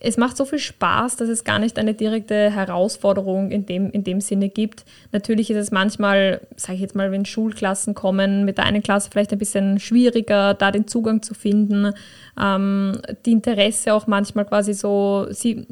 es 0.00 0.16
macht 0.16 0.38
so 0.38 0.46
viel 0.46 0.58
Spaß, 0.58 1.16
dass 1.16 1.28
es 1.28 1.44
gar 1.44 1.58
nicht 1.58 1.78
eine 1.78 1.92
direkte 1.92 2.50
Herausforderung 2.50 3.50
in 3.50 3.66
dem, 3.66 3.90
in 3.90 4.04
dem 4.04 4.22
Sinne 4.22 4.48
gibt. 4.48 4.86
Natürlich 5.12 5.50
ist 5.50 5.58
es 5.58 5.70
manchmal, 5.70 6.40
sage 6.56 6.76
ich 6.76 6.80
jetzt 6.80 6.94
mal, 6.94 7.12
wenn 7.12 7.26
Schulklassen 7.26 7.94
kommen, 7.94 8.46
mit 8.46 8.56
der 8.56 8.64
einen 8.64 8.82
Klasse 8.82 9.10
vielleicht 9.10 9.32
ein 9.32 9.38
bisschen 9.38 9.78
schwieriger, 9.78 10.54
da 10.54 10.70
den 10.70 10.86
Zugang 10.86 11.20
zu 11.20 11.34
finden. 11.34 11.92
Ähm, 12.40 13.02
die 13.26 13.32
Interesse 13.32 13.92
auch 13.92 14.06
manchmal 14.06 14.46
quasi 14.46 14.72
so, 14.72 15.26
sie 15.30 15.66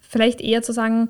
vielleicht 0.00 0.40
eher 0.40 0.62
zu 0.62 0.72
sagen, 0.72 1.08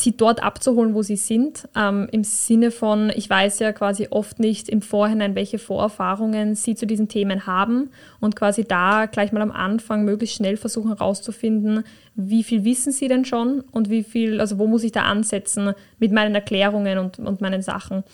sie 0.00 0.16
dort 0.16 0.42
abzuholen, 0.42 0.94
wo 0.94 1.02
sie 1.02 1.16
sind, 1.16 1.68
ähm, 1.76 2.08
im 2.12 2.24
Sinne 2.24 2.70
von, 2.70 3.10
ich 3.14 3.28
weiß 3.28 3.58
ja 3.58 3.72
quasi 3.72 4.08
oft 4.10 4.38
nicht 4.38 4.68
im 4.68 4.82
Vorhinein, 4.82 5.34
welche 5.34 5.58
Vorerfahrungen 5.58 6.54
sie 6.54 6.74
zu 6.74 6.86
diesen 6.86 7.08
Themen 7.08 7.46
haben 7.46 7.90
und 8.20 8.36
quasi 8.36 8.64
da 8.64 9.06
gleich 9.06 9.32
mal 9.32 9.42
am 9.42 9.50
Anfang 9.50 10.04
möglichst 10.04 10.36
schnell 10.36 10.56
versuchen 10.56 10.88
herauszufinden, 10.96 11.84
wie 12.14 12.42
viel 12.42 12.64
wissen 12.64 12.92
sie 12.92 13.08
denn 13.08 13.24
schon 13.24 13.60
und 13.72 13.90
wie 13.90 14.02
viel, 14.02 14.40
also 14.40 14.58
wo 14.58 14.66
muss 14.66 14.84
ich 14.84 14.92
da 14.92 15.02
ansetzen 15.02 15.74
mit 15.98 16.12
meinen 16.12 16.34
Erklärungen 16.34 16.98
und, 16.98 17.18
und 17.18 17.40
meinen 17.40 17.62
Sachen. 17.62 18.04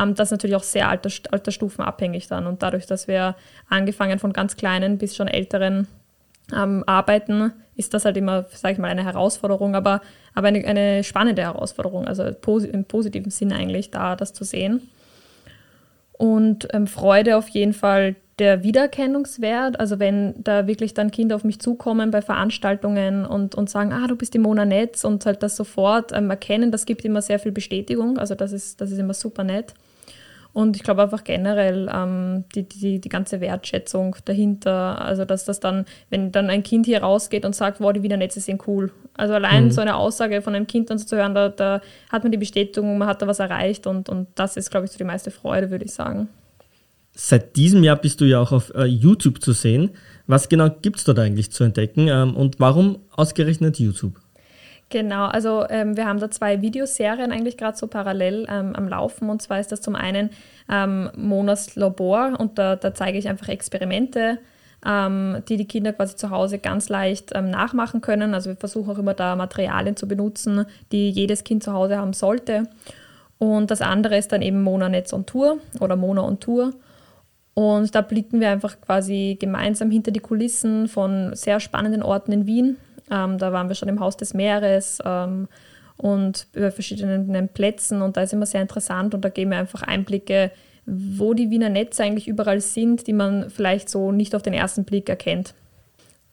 Ähm, 0.00 0.14
das 0.14 0.28
ist 0.28 0.32
natürlich 0.32 0.56
auch 0.56 0.62
sehr 0.62 0.88
alter, 0.88 1.10
alterstufenabhängig 1.30 2.28
dann 2.28 2.46
und 2.46 2.62
dadurch, 2.62 2.86
dass 2.86 3.08
wir 3.08 3.36
angefangen 3.68 4.18
von 4.18 4.32
ganz 4.32 4.56
kleinen 4.56 4.98
bis 4.98 5.16
schon 5.16 5.28
älteren 5.28 5.88
ähm, 6.54 6.84
arbeiten, 6.86 7.52
ist 7.82 7.94
das 7.94 8.04
halt 8.04 8.16
immer, 8.16 8.46
sage 8.52 8.74
ich 8.74 8.78
mal, 8.78 8.88
eine 8.88 9.04
Herausforderung, 9.04 9.74
aber, 9.74 10.00
aber 10.34 10.48
eine, 10.48 10.64
eine 10.64 11.04
spannende 11.04 11.42
Herausforderung, 11.42 12.06
also 12.06 12.24
im 12.24 12.84
positiven 12.84 13.30
Sinn 13.30 13.52
eigentlich 13.52 13.90
da 13.90 14.16
das 14.16 14.32
zu 14.32 14.44
sehen. 14.44 14.88
Und 16.12 16.68
ähm, 16.72 16.86
Freude 16.86 17.36
auf 17.36 17.48
jeden 17.48 17.72
Fall 17.72 18.14
der 18.38 18.62
Wiedererkennungswert, 18.62 19.78
also 19.78 19.98
wenn 19.98 20.34
da 20.42 20.66
wirklich 20.66 20.94
dann 20.94 21.10
Kinder 21.10 21.36
auf 21.36 21.44
mich 21.44 21.60
zukommen 21.60 22.10
bei 22.10 22.22
Veranstaltungen 22.22 23.26
und, 23.26 23.54
und 23.54 23.68
sagen, 23.68 23.92
ah, 23.92 24.06
du 24.06 24.16
bist 24.16 24.32
die 24.34 24.38
Mona 24.38 24.64
Netz 24.64 25.04
und 25.04 25.26
halt 25.26 25.42
das 25.42 25.56
sofort 25.56 26.12
ähm, 26.12 26.30
erkennen, 26.30 26.70
das 26.70 26.86
gibt 26.86 27.04
immer 27.04 27.22
sehr 27.22 27.38
viel 27.38 27.52
Bestätigung, 27.52 28.18
also 28.18 28.34
das 28.34 28.52
ist, 28.52 28.80
das 28.80 28.90
ist 28.90 28.98
immer 28.98 29.14
super 29.14 29.44
nett. 29.44 29.74
Und 30.52 30.76
ich 30.76 30.82
glaube 30.82 31.02
einfach 31.02 31.24
generell 31.24 31.90
ähm, 31.92 32.44
die, 32.54 32.64
die, 32.64 33.00
die 33.00 33.08
ganze 33.08 33.40
Wertschätzung 33.40 34.16
dahinter, 34.26 35.00
also 35.02 35.24
dass 35.24 35.46
das 35.46 35.60
dann, 35.60 35.86
wenn 36.10 36.30
dann 36.30 36.50
ein 36.50 36.62
Kind 36.62 36.84
hier 36.84 37.02
rausgeht 37.02 37.46
und 37.46 37.54
sagt, 37.54 37.80
wow, 37.80 37.92
die 37.92 38.02
Wiener 38.02 38.18
Netze 38.18 38.40
sind 38.40 38.66
cool. 38.66 38.92
Also 39.14 39.34
allein 39.34 39.64
mhm. 39.64 39.70
so 39.70 39.80
eine 39.80 39.96
Aussage 39.96 40.42
von 40.42 40.54
einem 40.54 40.66
Kind 40.66 40.90
dann 40.90 40.98
so 40.98 41.06
zu 41.06 41.16
hören, 41.16 41.34
da, 41.34 41.48
da 41.48 41.80
hat 42.10 42.22
man 42.22 42.32
die 42.32 42.38
Bestätigung, 42.38 42.98
man 42.98 43.08
hat 43.08 43.22
da 43.22 43.26
was 43.26 43.38
erreicht 43.38 43.86
und, 43.86 44.10
und 44.10 44.28
das 44.34 44.56
ist, 44.56 44.70
glaube 44.70 44.84
ich, 44.84 44.92
so 44.92 44.98
die 44.98 45.04
meiste 45.04 45.30
Freude, 45.30 45.70
würde 45.70 45.86
ich 45.86 45.92
sagen. 45.92 46.28
Seit 47.14 47.56
diesem 47.56 47.82
Jahr 47.84 47.96
bist 47.96 48.20
du 48.20 48.24
ja 48.24 48.40
auch 48.40 48.52
auf 48.52 48.74
äh, 48.74 48.84
YouTube 48.84 49.42
zu 49.42 49.52
sehen. 49.52 49.90
Was 50.26 50.48
genau 50.48 50.70
gibt 50.70 50.98
es 50.98 51.04
dort 51.04 51.18
eigentlich 51.18 51.50
zu 51.50 51.64
entdecken 51.64 52.08
ähm, 52.08 52.36
und 52.36 52.58
warum 52.58 53.00
ausgerechnet 53.10 53.78
YouTube? 53.78 54.21
Genau, 54.92 55.24
also 55.24 55.64
ähm, 55.70 55.96
wir 55.96 56.04
haben 56.04 56.20
da 56.20 56.30
zwei 56.30 56.60
Videoserien 56.60 57.32
eigentlich 57.32 57.56
gerade 57.56 57.78
so 57.78 57.86
parallel 57.86 58.46
ähm, 58.50 58.76
am 58.76 58.86
Laufen. 58.86 59.30
Und 59.30 59.40
zwar 59.40 59.58
ist 59.58 59.72
das 59.72 59.80
zum 59.80 59.96
einen 59.96 60.28
ähm, 60.70 61.10
Monas 61.16 61.76
Labor 61.76 62.38
und 62.38 62.58
da, 62.58 62.76
da, 62.76 62.92
zeige 62.92 63.16
ich 63.16 63.26
einfach 63.26 63.48
Experimente, 63.48 64.38
ähm, 64.86 65.38
die 65.48 65.56
die 65.56 65.66
Kinder 65.66 65.94
quasi 65.94 66.16
zu 66.16 66.28
Hause 66.28 66.58
ganz 66.58 66.90
leicht 66.90 67.30
ähm, 67.34 67.48
nachmachen 67.48 68.02
können. 68.02 68.34
Also 68.34 68.50
wir 68.50 68.56
versuchen 68.56 68.90
auch 68.90 68.98
immer 68.98 69.14
da 69.14 69.34
Materialien 69.34 69.96
zu 69.96 70.06
benutzen, 70.06 70.66
die 70.92 71.08
jedes 71.08 71.42
Kind 71.42 71.62
zu 71.62 71.72
Hause 71.72 71.96
haben 71.96 72.12
sollte. 72.12 72.64
Und 73.38 73.70
das 73.70 73.80
andere 73.80 74.18
ist 74.18 74.30
dann 74.30 74.42
eben 74.42 74.62
Mona 74.62 74.90
Netz 74.90 75.14
on 75.14 75.24
Tour 75.24 75.56
oder 75.80 75.96
Mona 75.96 76.20
on 76.22 76.38
Tour. 76.38 76.74
Und 77.54 77.94
da 77.94 78.02
blicken 78.02 78.40
wir 78.40 78.50
einfach 78.50 78.78
quasi 78.82 79.38
gemeinsam 79.40 79.90
hinter 79.90 80.10
die 80.10 80.20
Kulissen 80.20 80.86
von 80.86 81.34
sehr 81.34 81.60
spannenden 81.60 82.02
Orten 82.02 82.32
in 82.32 82.46
Wien 82.46 82.76
ähm, 83.12 83.38
da 83.38 83.52
waren 83.52 83.68
wir 83.68 83.74
schon 83.74 83.88
im 83.88 84.00
Haus 84.00 84.16
des 84.16 84.32
Meeres 84.34 84.98
ähm, 85.04 85.48
und 85.96 86.46
über 86.54 86.72
verschiedenen 86.72 87.48
Plätzen 87.48 88.02
und 88.02 88.16
da 88.16 88.22
ist 88.22 88.32
immer 88.32 88.46
sehr 88.46 88.62
interessant 88.62 89.14
und 89.14 89.24
da 89.24 89.28
geben 89.28 89.50
wir 89.50 89.58
einfach 89.58 89.82
Einblicke, 89.82 90.50
wo 90.86 91.34
die 91.34 91.50
Wiener 91.50 91.68
Netze 91.68 92.02
eigentlich 92.02 92.26
überall 92.26 92.60
sind, 92.60 93.06
die 93.06 93.12
man 93.12 93.50
vielleicht 93.50 93.88
so 93.88 94.10
nicht 94.10 94.34
auf 94.34 94.42
den 94.42 94.54
ersten 94.54 94.84
Blick 94.84 95.08
erkennt. 95.08 95.54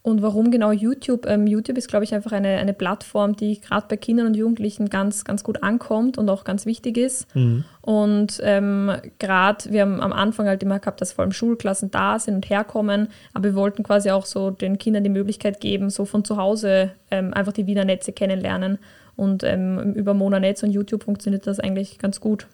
Und 0.02 0.22
warum 0.22 0.50
genau 0.50 0.72
YouTube? 0.72 1.26
Ähm, 1.26 1.46
YouTube 1.46 1.76
ist, 1.76 1.88
glaube 1.88 2.04
ich, 2.04 2.14
einfach 2.14 2.32
eine, 2.32 2.56
eine 2.56 2.72
Plattform, 2.72 3.36
die 3.36 3.60
gerade 3.60 3.86
bei 3.86 3.98
Kindern 3.98 4.28
und 4.28 4.34
Jugendlichen 4.34 4.88
ganz, 4.88 5.24
ganz 5.24 5.44
gut 5.44 5.62
ankommt 5.62 6.16
und 6.16 6.28
auch 6.30 6.44
ganz 6.44 6.64
wichtig 6.64 6.96
ist. 6.96 7.34
Mhm. 7.34 7.64
Und 7.82 8.40
ähm, 8.42 8.92
gerade, 9.18 9.70
wir 9.70 9.82
haben 9.82 10.00
am 10.00 10.12
Anfang 10.12 10.46
halt 10.46 10.62
immer 10.62 10.78
gehabt, 10.78 11.02
dass 11.02 11.12
vor 11.12 11.22
allem 11.22 11.32
Schulklassen 11.32 11.90
da 11.90 12.18
sind 12.18 12.34
und 12.34 12.48
herkommen, 12.48 13.08
aber 13.34 13.50
wir 13.50 13.54
wollten 13.54 13.82
quasi 13.82 14.10
auch 14.10 14.24
so 14.24 14.50
den 14.50 14.78
Kindern 14.78 15.04
die 15.04 15.10
Möglichkeit 15.10 15.60
geben, 15.60 15.90
so 15.90 16.06
von 16.06 16.24
zu 16.24 16.38
Hause 16.38 16.92
ähm, 17.10 17.34
einfach 17.34 17.52
die 17.52 17.66
Wiener 17.66 17.84
Netze 17.84 18.12
kennenlernen. 18.12 18.78
Und 19.16 19.44
ähm, 19.44 19.92
über 19.94 20.14
Mona 20.14 20.40
Netz 20.40 20.62
und 20.62 20.70
YouTube 20.70 21.04
funktioniert 21.04 21.46
das 21.46 21.60
eigentlich 21.60 21.98
ganz 21.98 22.20
gut. 22.20 22.46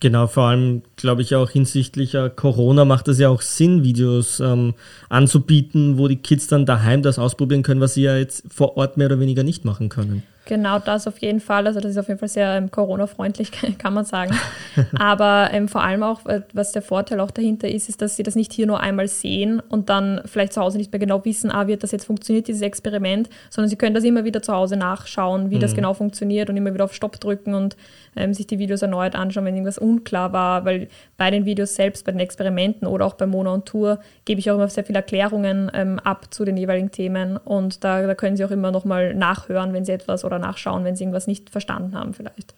Genau, 0.00 0.26
vor 0.26 0.44
allem 0.44 0.82
glaube 0.96 1.22
ich 1.22 1.34
auch 1.34 1.50
hinsichtlich 1.50 2.16
Corona 2.36 2.84
macht 2.84 3.08
es 3.08 3.18
ja 3.18 3.30
auch 3.30 3.40
Sinn, 3.40 3.82
Videos 3.82 4.40
ähm, 4.40 4.74
anzubieten, 5.08 5.96
wo 5.96 6.06
die 6.06 6.16
Kids 6.16 6.48
dann 6.48 6.66
daheim 6.66 7.02
das 7.02 7.18
ausprobieren 7.18 7.62
können, 7.62 7.80
was 7.80 7.94
sie 7.94 8.02
ja 8.02 8.16
jetzt 8.16 8.44
vor 8.52 8.76
Ort 8.76 8.98
mehr 8.98 9.06
oder 9.06 9.20
weniger 9.20 9.42
nicht 9.42 9.64
machen 9.64 9.88
können. 9.88 10.22
Genau, 10.46 10.78
das 10.78 11.08
auf 11.08 11.18
jeden 11.18 11.40
Fall. 11.40 11.66
Also 11.66 11.80
das 11.80 11.90
ist 11.90 11.98
auf 11.98 12.06
jeden 12.06 12.20
Fall 12.20 12.28
sehr 12.28 12.54
ähm, 12.54 12.70
Corona-freundlich, 12.70 13.50
kann 13.78 13.92
man 13.92 14.04
sagen. 14.04 14.32
Aber 14.98 15.48
ähm, 15.52 15.66
vor 15.66 15.82
allem 15.82 16.04
auch, 16.04 16.24
äh, 16.26 16.42
was 16.52 16.70
der 16.70 16.82
Vorteil 16.82 17.18
auch 17.18 17.32
dahinter 17.32 17.68
ist, 17.68 17.88
ist, 17.88 18.00
dass 18.00 18.14
sie 18.14 18.22
das 18.22 18.36
nicht 18.36 18.52
hier 18.52 18.68
nur 18.68 18.78
einmal 18.78 19.08
sehen 19.08 19.60
und 19.68 19.88
dann 19.88 20.22
vielleicht 20.24 20.52
zu 20.52 20.60
Hause 20.60 20.78
nicht 20.78 20.92
mehr 20.92 21.00
genau 21.00 21.24
wissen, 21.24 21.50
ah, 21.50 21.66
wird 21.66 21.82
das 21.82 21.90
jetzt 21.90 22.06
funktioniert, 22.06 22.46
dieses 22.46 22.62
Experiment, 22.62 23.28
sondern 23.50 23.68
sie 23.68 23.76
können 23.76 23.94
das 23.94 24.04
immer 24.04 24.24
wieder 24.24 24.40
zu 24.40 24.52
Hause 24.52 24.76
nachschauen, 24.76 25.50
wie 25.50 25.56
mhm. 25.56 25.60
das 25.60 25.74
genau 25.74 25.94
funktioniert 25.94 26.48
und 26.48 26.56
immer 26.56 26.72
wieder 26.72 26.84
auf 26.84 26.94
Stopp 26.94 27.20
drücken 27.20 27.54
und 27.54 27.76
ähm, 28.14 28.32
sich 28.32 28.46
die 28.46 28.60
Videos 28.60 28.82
erneut 28.82 29.16
anschauen, 29.16 29.44
wenn 29.44 29.54
irgendwas 29.54 29.78
unklar 29.78 30.32
war, 30.32 30.64
weil 30.64 30.86
bei 31.16 31.30
den 31.30 31.44
Videos 31.44 31.74
selbst, 31.74 32.04
bei 32.04 32.12
den 32.12 32.20
Experimenten 32.20 32.86
oder 32.86 33.04
auch 33.04 33.14
bei 33.14 33.26
Mona 33.26 33.52
und 33.52 33.66
Tour 33.66 33.98
gebe 34.24 34.38
ich 34.38 34.50
auch 34.50 34.54
immer 34.54 34.68
sehr 34.68 34.84
viele 34.84 34.98
Erklärungen 34.98 35.70
ähm, 35.74 35.98
ab 35.98 36.32
zu 36.32 36.44
den 36.44 36.56
jeweiligen 36.56 36.92
Themen 36.92 37.36
und 37.36 37.82
da, 37.82 38.06
da 38.06 38.14
können 38.14 38.36
sie 38.36 38.44
auch 38.44 38.50
immer 38.52 38.70
nochmal 38.70 39.12
nachhören, 39.14 39.72
wenn 39.72 39.84
sie 39.84 39.92
etwas 39.92 40.24
oder 40.24 40.35
oder 40.36 40.46
nachschauen, 40.46 40.84
wenn 40.84 40.96
sie 40.96 41.04
irgendwas 41.04 41.26
nicht 41.26 41.50
verstanden 41.50 41.94
haben 41.94 42.14
vielleicht. 42.14 42.54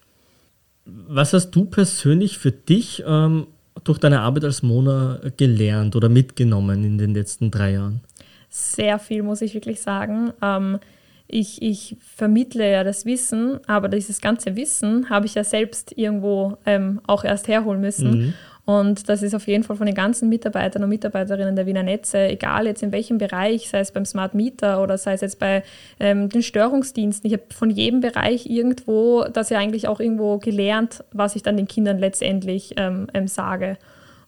Was 0.85 1.33
hast 1.33 1.51
du 1.51 1.65
persönlich 1.65 2.39
für 2.39 2.53
dich 2.53 3.03
ähm, 3.07 3.47
durch 3.85 3.99
deine 3.99 4.21
Arbeit 4.21 4.45
als 4.45 4.63
Mona 4.63 5.21
gelernt 5.37 5.97
oder 5.97 6.09
mitgenommen 6.09 6.85
in 6.85 6.99
den 6.99 7.15
letzten 7.15 7.51
drei 7.51 7.73
Jahren? 7.73 8.01
Sehr 8.49 8.99
viel, 8.99 9.23
muss 9.23 9.43
ich 9.43 9.55
wirklich 9.55 9.81
sagen. 9.81 10.33
Ähm, 10.41 10.79
ich, 11.27 11.61
ich 11.61 11.97
vermittle 12.01 12.71
ja 12.71 12.85
das 12.85 13.05
Wissen, 13.05 13.61
aber 13.67 13.89
dieses 13.89 14.23
ganze 14.23 14.57
Wissen 14.57 15.11
habe 15.11 15.27
ich 15.27 15.35
ja 15.35 15.45
selbst 15.45 15.93
irgendwo 15.97 16.57
ähm, 16.65 17.03
auch 17.07 17.23
erst 17.23 17.49
herholen 17.49 17.81
müssen. 17.83 18.11
Mhm. 18.11 18.35
Und 18.69 19.09
das 19.09 19.23
ist 19.23 19.35
auf 19.35 19.47
jeden 19.47 19.65
Fall 19.65 19.77
von 19.77 19.87
den 19.87 19.95
ganzen 19.95 20.29
Mitarbeitern 20.29 20.83
und 20.83 20.91
Mitarbeiterinnen 20.91 21.57
der 21.57 21.65
Wiener 21.65 21.83
Netze, 21.83 22.19
egal 22.29 22.67
jetzt 22.67 22.83
in 22.83 22.93
welchem 22.93 23.17
Bereich, 23.17 23.71
sei 23.71 23.79
es 23.79 23.93
beim 23.93 24.05
Smart 24.05 24.35
Meter 24.35 24.83
oder 24.83 24.99
sei 24.99 25.15
es 25.15 25.23
jetzt 25.23 25.39
bei 25.39 25.63
ähm, 25.99 26.29
den 26.29 26.43
Störungsdiensten. 26.43 27.27
Ich 27.27 27.33
habe 27.33 27.45
von 27.49 27.71
jedem 27.71 28.01
Bereich 28.01 28.45
irgendwo, 28.45 29.25
das 29.25 29.49
ja 29.49 29.59
eigentlich 29.59 29.89
auch 29.89 30.01
irgendwo 30.01 30.37
gelernt, 30.37 31.03
was 31.13 31.35
ich 31.35 31.43
dann 31.43 31.57
den 31.57 31.67
Kindern 31.67 31.97
letztendlich 31.97 32.75
ähm, 32.77 33.07
ähm, 33.15 33.27
sage. 33.27 33.79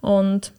Und 0.00 0.54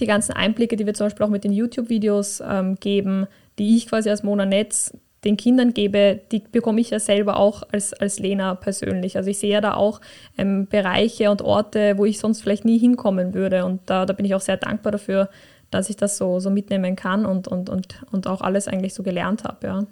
die 0.00 0.06
ganzen 0.06 0.32
Einblicke, 0.32 0.76
die 0.76 0.86
wir 0.86 0.94
zum 0.94 1.08
Beispiel 1.08 1.26
auch 1.26 1.30
mit 1.30 1.44
den 1.44 1.52
YouTube-Videos 1.52 2.42
ähm, 2.42 2.76
geben, 2.76 3.26
die 3.58 3.76
ich 3.76 3.86
quasi 3.86 4.08
als 4.08 4.22
Mona 4.22 4.46
Netz 4.46 4.94
den 5.24 5.36
Kindern 5.36 5.74
gebe, 5.74 6.20
die 6.30 6.42
bekomme 6.50 6.80
ich 6.80 6.90
ja 6.90 7.00
selber 7.00 7.36
auch 7.36 7.62
als, 7.72 7.92
als 7.94 8.18
Lena 8.18 8.54
persönlich. 8.54 9.16
Also 9.16 9.30
ich 9.30 9.38
sehe 9.38 9.52
ja 9.52 9.60
da 9.60 9.74
auch 9.74 10.00
ähm, 10.36 10.66
Bereiche 10.66 11.30
und 11.30 11.42
Orte, 11.42 11.94
wo 11.96 12.04
ich 12.04 12.18
sonst 12.18 12.42
vielleicht 12.42 12.64
nie 12.64 12.78
hinkommen 12.78 13.34
würde. 13.34 13.64
Und 13.64 13.80
da, 13.86 14.06
da 14.06 14.12
bin 14.12 14.26
ich 14.26 14.34
auch 14.34 14.40
sehr 14.40 14.56
dankbar 14.56 14.92
dafür, 14.92 15.28
dass 15.70 15.90
ich 15.90 15.96
das 15.96 16.18
so, 16.18 16.40
so 16.40 16.50
mitnehmen 16.50 16.96
kann 16.96 17.26
und, 17.26 17.48
und, 17.48 17.68
und, 17.68 18.02
und 18.12 18.26
auch 18.26 18.40
alles 18.40 18.68
eigentlich 18.68 18.94
so 18.94 19.02
gelernt 19.02 19.44
habe, 19.44 19.66
ja. 19.66 19.86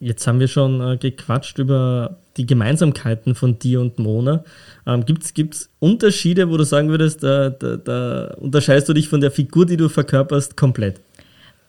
Jetzt 0.00 0.28
haben 0.28 0.38
wir 0.38 0.46
schon 0.46 0.80
äh, 0.80 0.96
gequatscht 0.96 1.58
über 1.58 2.18
die 2.36 2.46
Gemeinsamkeiten 2.46 3.34
von 3.34 3.58
dir 3.58 3.80
und 3.80 3.98
Mona. 3.98 4.44
Ähm, 4.86 5.04
Gibt 5.04 5.24
es 5.24 5.70
Unterschiede, 5.80 6.50
wo 6.50 6.56
du 6.56 6.62
sagen 6.62 6.88
würdest, 6.88 7.24
da, 7.24 7.50
da, 7.50 7.76
da 7.76 8.34
unterscheidest 8.38 8.88
du 8.88 8.92
dich 8.92 9.08
von 9.08 9.20
der 9.20 9.32
Figur, 9.32 9.66
die 9.66 9.76
du 9.76 9.88
verkörperst, 9.88 10.56
komplett? 10.56 11.00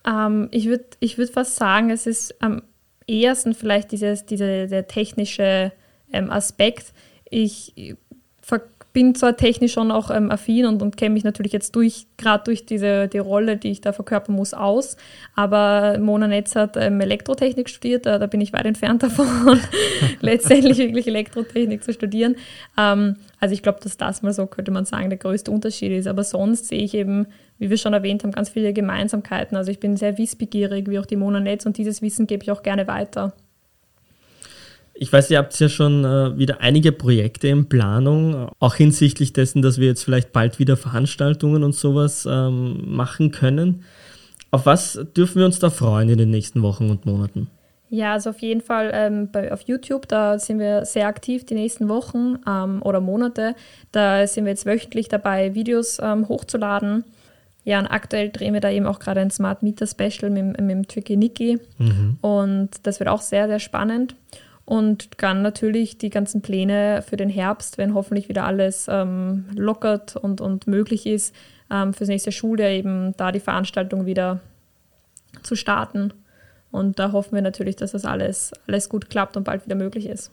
Ähm, 0.05 0.47
ich 0.51 0.67
würde 0.67 0.85
ich 0.99 1.17
würd 1.17 1.29
fast 1.29 1.55
sagen, 1.55 1.89
es 1.89 2.07
ist 2.07 2.41
am 2.41 2.61
ehesten 3.07 3.53
vielleicht 3.53 3.91
dieses, 3.91 4.25
diese, 4.25 4.67
der 4.67 4.87
technische 4.87 5.71
ähm, 6.11 6.31
Aspekt. 6.31 6.93
Ich 7.31 7.73
bin 8.93 9.13
zwar 9.13 9.37
technisch 9.37 9.73
schon 9.73 9.91
auch 9.91 10.09
ähm, 10.09 10.31
affin 10.31 10.65
und, 10.65 10.81
und 10.81 10.97
kenne 10.97 11.13
mich 11.13 11.23
natürlich 11.23 11.53
jetzt 11.53 11.75
durch, 11.75 12.07
gerade 12.17 12.43
durch 12.45 12.65
diese 12.65 13.07
die 13.07 13.19
Rolle, 13.19 13.57
die 13.57 13.71
ich 13.71 13.81
da 13.81 13.93
verkörpern 13.93 14.35
muss, 14.35 14.53
aus. 14.53 14.97
Aber 15.35 15.97
Mona 15.99 16.27
Netz 16.27 16.55
hat 16.55 16.75
ähm, 16.75 16.99
Elektrotechnik 16.99 17.69
studiert, 17.69 18.05
da, 18.05 18.17
da, 18.17 18.25
bin 18.25 18.41
ich 18.41 18.51
weit 18.51 18.65
entfernt 18.65 19.03
davon, 19.03 19.59
letztendlich 20.21 20.79
wirklich 20.79 21.07
Elektrotechnik 21.07 21.83
zu 21.83 21.93
studieren. 21.93 22.35
Ähm, 22.77 23.15
also 23.39 23.53
ich 23.53 23.63
glaube, 23.63 23.79
dass 23.81 23.97
das 23.97 24.21
mal 24.21 24.33
so, 24.33 24.45
könnte 24.47 24.71
man 24.71 24.85
sagen, 24.85 25.09
der 25.09 25.19
größte 25.19 25.51
Unterschied 25.51 25.91
ist. 25.91 26.07
Aber 26.07 26.23
sonst 26.23 26.67
sehe 26.67 26.83
ich 26.83 26.93
eben 26.93 27.27
wie 27.59 27.69
wir 27.69 27.77
schon 27.77 27.93
erwähnt 27.93 28.23
haben, 28.23 28.31
ganz 28.31 28.49
viele 28.49 28.73
Gemeinsamkeiten. 28.73 29.55
Also 29.55 29.69
ich 29.69 29.79
bin 29.79 29.97
sehr 29.97 30.17
wissbegierig, 30.17 30.89
wie 30.89 30.97
auch 30.97 31.05
die 31.05 31.17
Mona 31.17 31.41
Netz, 31.41 31.65
und 31.65 31.77
dieses 31.77 32.01
Wissen 32.01 32.25
gebe 32.25 32.43
ich 32.43 32.51
auch 32.51 32.63
gerne 32.63 32.87
weiter. 32.87 33.33
Ich 34.95 35.13
weiß, 35.13 35.29
ihr 35.29 35.37
habt 35.37 35.57
ja 35.59 35.69
schon 35.69 36.03
äh, 36.03 36.37
wieder 36.37 36.61
einige 36.61 36.91
Projekte 36.91 37.47
in 37.47 37.69
Planung, 37.69 38.49
auch 38.59 38.75
hinsichtlich 38.75 39.31
dessen, 39.31 39.61
dass 39.61 39.77
wir 39.77 39.87
jetzt 39.87 40.03
vielleicht 40.03 40.33
bald 40.33 40.59
wieder 40.59 40.75
Veranstaltungen 40.75 41.63
und 41.63 41.73
sowas 41.73 42.27
ähm, 42.29 42.95
machen 42.95 43.31
können. 43.31 43.83
Auf 44.51 44.65
was 44.65 44.99
dürfen 45.15 45.39
wir 45.39 45.45
uns 45.45 45.59
da 45.59 45.69
freuen 45.69 46.09
in 46.09 46.17
den 46.17 46.31
nächsten 46.31 46.61
Wochen 46.63 46.89
und 46.89 47.05
Monaten? 47.05 47.47
Ja, 47.89 48.13
also 48.13 48.29
auf 48.29 48.39
jeden 48.39 48.61
Fall 48.61 48.91
ähm, 48.93 49.31
bei, 49.31 49.51
auf 49.51 49.61
YouTube, 49.61 50.07
da 50.07 50.37
sind 50.37 50.59
wir 50.59 50.85
sehr 50.85 51.07
aktiv 51.07 51.45
die 51.45 51.55
nächsten 51.55 51.89
Wochen 51.89 52.37
ähm, 52.47 52.81
oder 52.83 53.01
Monate. 53.01 53.55
Da 53.91 54.27
sind 54.27 54.45
wir 54.45 54.51
jetzt 54.51 54.65
wöchentlich 54.65 55.09
dabei, 55.09 55.55
Videos 55.55 55.97
ähm, 56.01 56.29
hochzuladen. 56.29 57.03
Ja, 57.63 57.79
und 57.79 57.87
aktuell 57.87 58.29
drehen 58.29 58.53
wir 58.53 58.61
da 58.61 58.69
eben 58.69 58.85
auch 58.85 58.99
gerade 58.99 59.21
ein 59.21 59.31
Smart 59.31 59.63
Meter 59.63 59.87
Special 59.87 60.29
mit, 60.29 60.59
mit 60.59 60.69
dem 60.69 60.87
Tricky 60.87 61.17
Nicky. 61.17 61.59
Mhm. 61.77 62.17
Und 62.21 62.69
das 62.83 62.99
wird 62.99 63.09
auch 63.09 63.21
sehr, 63.21 63.47
sehr 63.47 63.59
spannend. 63.59 64.15
Und 64.65 65.09
dann 65.21 65.41
natürlich 65.41 65.97
die 65.97 66.11
ganzen 66.11 66.41
Pläne 66.41 67.01
für 67.01 67.17
den 67.17 67.29
Herbst, 67.29 67.79
wenn 67.79 67.95
hoffentlich 67.95 68.29
wieder 68.29 68.45
alles 68.45 68.85
ähm, 68.87 69.45
lockert 69.55 70.15
und, 70.15 70.41
und 70.41 70.67
möglich 70.67 71.07
ist, 71.07 71.33
ähm, 71.71 71.93
fürs 71.93 72.07
nächste 72.07 72.31
Schuljahr 72.31 72.69
eben 72.69 73.17
da 73.17 73.31
die 73.31 73.39
Veranstaltung 73.39 74.05
wieder 74.05 74.41
zu 75.41 75.55
starten. 75.55 76.13
Und 76.71 76.99
da 76.99 77.11
hoffen 77.11 77.33
wir 77.33 77.41
natürlich, 77.41 77.75
dass 77.75 77.91
das 77.91 78.05
alles, 78.05 78.51
alles 78.67 78.89
gut 78.89 79.09
klappt 79.09 79.37
und 79.37 79.43
bald 79.43 79.65
wieder 79.65 79.75
möglich 79.75 80.07
ist. 80.07 80.31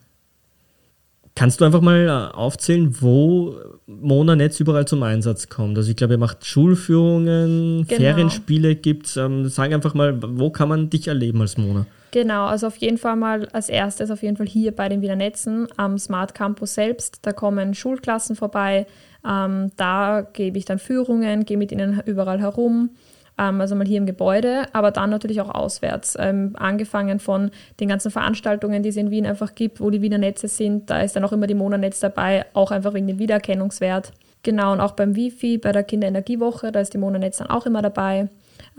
Kannst 1.34 1.60
du 1.60 1.66
einfach 1.66 1.82
mal 1.82 2.06
äh, 2.06 2.34
aufzählen, 2.34 2.96
wo 3.00 3.56
Mona 3.86 4.36
Netz 4.36 4.58
überall 4.58 4.86
zum 4.86 5.02
Einsatz 5.02 5.50
kommt? 5.50 5.76
Also 5.76 5.90
ich 5.90 5.96
glaube, 5.96 6.14
ihr 6.14 6.18
macht 6.18 6.46
Schulführungen, 6.46 7.86
genau. 7.86 8.00
Ferienspiele 8.00 8.74
gibt 8.74 9.06
es. 9.06 9.18
Ähm, 9.18 9.46
sag 9.48 9.70
einfach 9.72 9.92
mal, 9.92 10.18
wo 10.22 10.48
kann 10.48 10.70
man 10.70 10.88
dich 10.88 11.08
erleben 11.08 11.42
als 11.42 11.58
Mona? 11.58 11.84
Genau, 12.12 12.46
also 12.46 12.68
auf 12.68 12.76
jeden 12.78 12.96
Fall 12.96 13.16
mal 13.16 13.46
als 13.52 13.68
erstes 13.68 14.10
auf 14.10 14.22
jeden 14.22 14.38
Fall 14.38 14.46
hier 14.46 14.74
bei 14.74 14.88
den 14.88 15.02
Wiener 15.02 15.16
Netzen 15.16 15.68
am 15.76 15.98
Smart 15.98 16.34
Campus 16.34 16.72
selbst. 16.72 17.18
Da 17.20 17.32
kommen 17.32 17.74
Schulklassen 17.74 18.34
vorbei. 18.34 18.86
Ähm, 19.28 19.72
da 19.76 20.26
gebe 20.32 20.56
ich 20.56 20.64
dann 20.64 20.78
Führungen, 20.78 21.44
gehe 21.44 21.58
mit 21.58 21.70
ihnen 21.70 22.00
überall 22.06 22.40
herum 22.40 22.90
also 23.60 23.74
mal 23.74 23.86
hier 23.86 23.98
im 23.98 24.06
Gebäude, 24.06 24.66
aber 24.72 24.90
dann 24.90 25.10
natürlich 25.10 25.40
auch 25.40 25.54
auswärts. 25.54 26.16
Ähm, 26.18 26.54
angefangen 26.58 27.20
von 27.20 27.50
den 27.80 27.88
ganzen 27.88 28.10
Veranstaltungen, 28.10 28.82
die 28.82 28.88
es 28.88 28.96
in 28.96 29.10
Wien 29.10 29.26
einfach 29.26 29.54
gibt, 29.54 29.80
wo 29.80 29.90
die 29.90 30.00
Wiener 30.02 30.18
Netze 30.18 30.48
sind, 30.48 30.88
da 30.88 31.00
ist 31.00 31.16
dann 31.16 31.24
auch 31.24 31.32
immer 31.32 31.46
die 31.46 31.54
Monanetz 31.54 32.00
dabei, 32.00 32.46
auch 32.54 32.70
einfach 32.70 32.94
wegen 32.94 33.06
dem 33.06 33.18
Wiedererkennungswert. 33.18 34.12
Genau, 34.42 34.72
und 34.72 34.80
auch 34.80 34.92
beim 34.92 35.16
Wifi, 35.16 35.58
bei 35.58 35.72
der 35.72 35.82
Kinderenergiewoche, 35.82 36.70
da 36.72 36.80
ist 36.80 36.94
die 36.94 36.98
Monanetz 36.98 37.38
dann 37.38 37.48
auch 37.48 37.66
immer 37.66 37.82
dabei. 37.82 38.28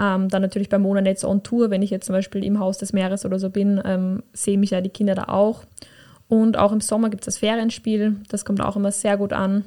Ähm, 0.01 0.29
dann 0.29 0.41
natürlich 0.41 0.69
beim 0.69 0.81
Monanetz 0.81 1.23
on 1.23 1.43
Tour, 1.43 1.69
wenn 1.69 1.81
ich 1.81 1.89
jetzt 1.89 2.05
zum 2.05 2.13
Beispiel 2.13 2.43
im 2.43 2.59
Haus 2.59 2.77
des 2.77 2.93
Meeres 2.93 3.25
oder 3.25 3.37
so 3.37 3.49
bin, 3.49 3.81
ähm, 3.83 4.23
sehen 4.33 4.59
mich 4.59 4.71
ja 4.71 4.81
die 4.81 4.89
Kinder 4.89 5.13
da 5.13 5.25
auch. 5.25 5.65
Und 6.29 6.57
auch 6.57 6.71
im 6.71 6.81
Sommer 6.81 7.09
gibt 7.09 7.23
es 7.23 7.25
das 7.25 7.37
Ferienspiel, 7.37 8.15
das 8.29 8.45
kommt 8.45 8.61
auch 8.61 8.75
immer 8.75 8.91
sehr 8.91 9.17
gut 9.17 9.33
an. 9.33 9.65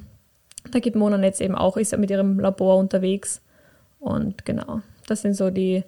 Da 0.73 0.79
gibt 0.79 0.97
Monanetz 0.97 1.41
eben 1.41 1.55
auch, 1.55 1.77
ist 1.77 1.93
ja 1.93 1.99
mit 1.99 2.11
ihrem 2.11 2.39
Labor 2.39 2.77
unterwegs. 2.77 3.43
Und 4.01 4.45
genau, 4.45 4.81
das 5.07 5.23
sind 5.23 5.35
so 5.35 5.51
die, 5.51 5.85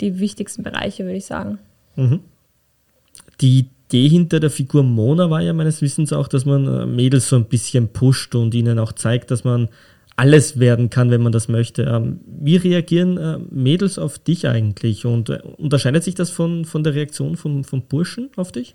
die 0.00 0.18
wichtigsten 0.18 0.62
Bereiche, 0.62 1.04
würde 1.04 1.18
ich 1.18 1.26
sagen. 1.26 1.58
Mhm. 1.96 2.20
Die 3.40 3.66
Idee 3.88 4.08
hinter 4.08 4.40
der 4.40 4.50
Figur 4.50 4.82
Mona 4.82 5.30
war 5.30 5.42
ja 5.42 5.52
meines 5.52 5.82
Wissens 5.82 6.12
auch, 6.12 6.28
dass 6.28 6.44
man 6.44 6.66
äh, 6.66 6.86
Mädels 6.86 7.28
so 7.28 7.36
ein 7.36 7.44
bisschen 7.44 7.88
pusht 7.88 8.34
und 8.34 8.54
ihnen 8.54 8.78
auch 8.78 8.92
zeigt, 8.92 9.30
dass 9.30 9.44
man 9.44 9.68
alles 10.16 10.58
werden 10.58 10.88
kann, 10.88 11.10
wenn 11.10 11.22
man 11.22 11.32
das 11.32 11.48
möchte. 11.48 11.82
Ähm, 11.82 12.20
wie 12.26 12.56
reagieren 12.56 13.18
äh, 13.18 13.38
Mädels 13.50 13.98
auf 13.98 14.18
dich 14.18 14.48
eigentlich 14.48 15.04
und 15.04 15.28
äh, 15.28 15.40
unterscheidet 15.58 16.04
sich 16.04 16.14
das 16.14 16.30
von, 16.30 16.64
von 16.64 16.82
der 16.82 16.94
Reaktion 16.94 17.36
von, 17.36 17.64
von 17.64 17.82
Burschen 17.82 18.30
auf 18.36 18.50
dich? 18.50 18.74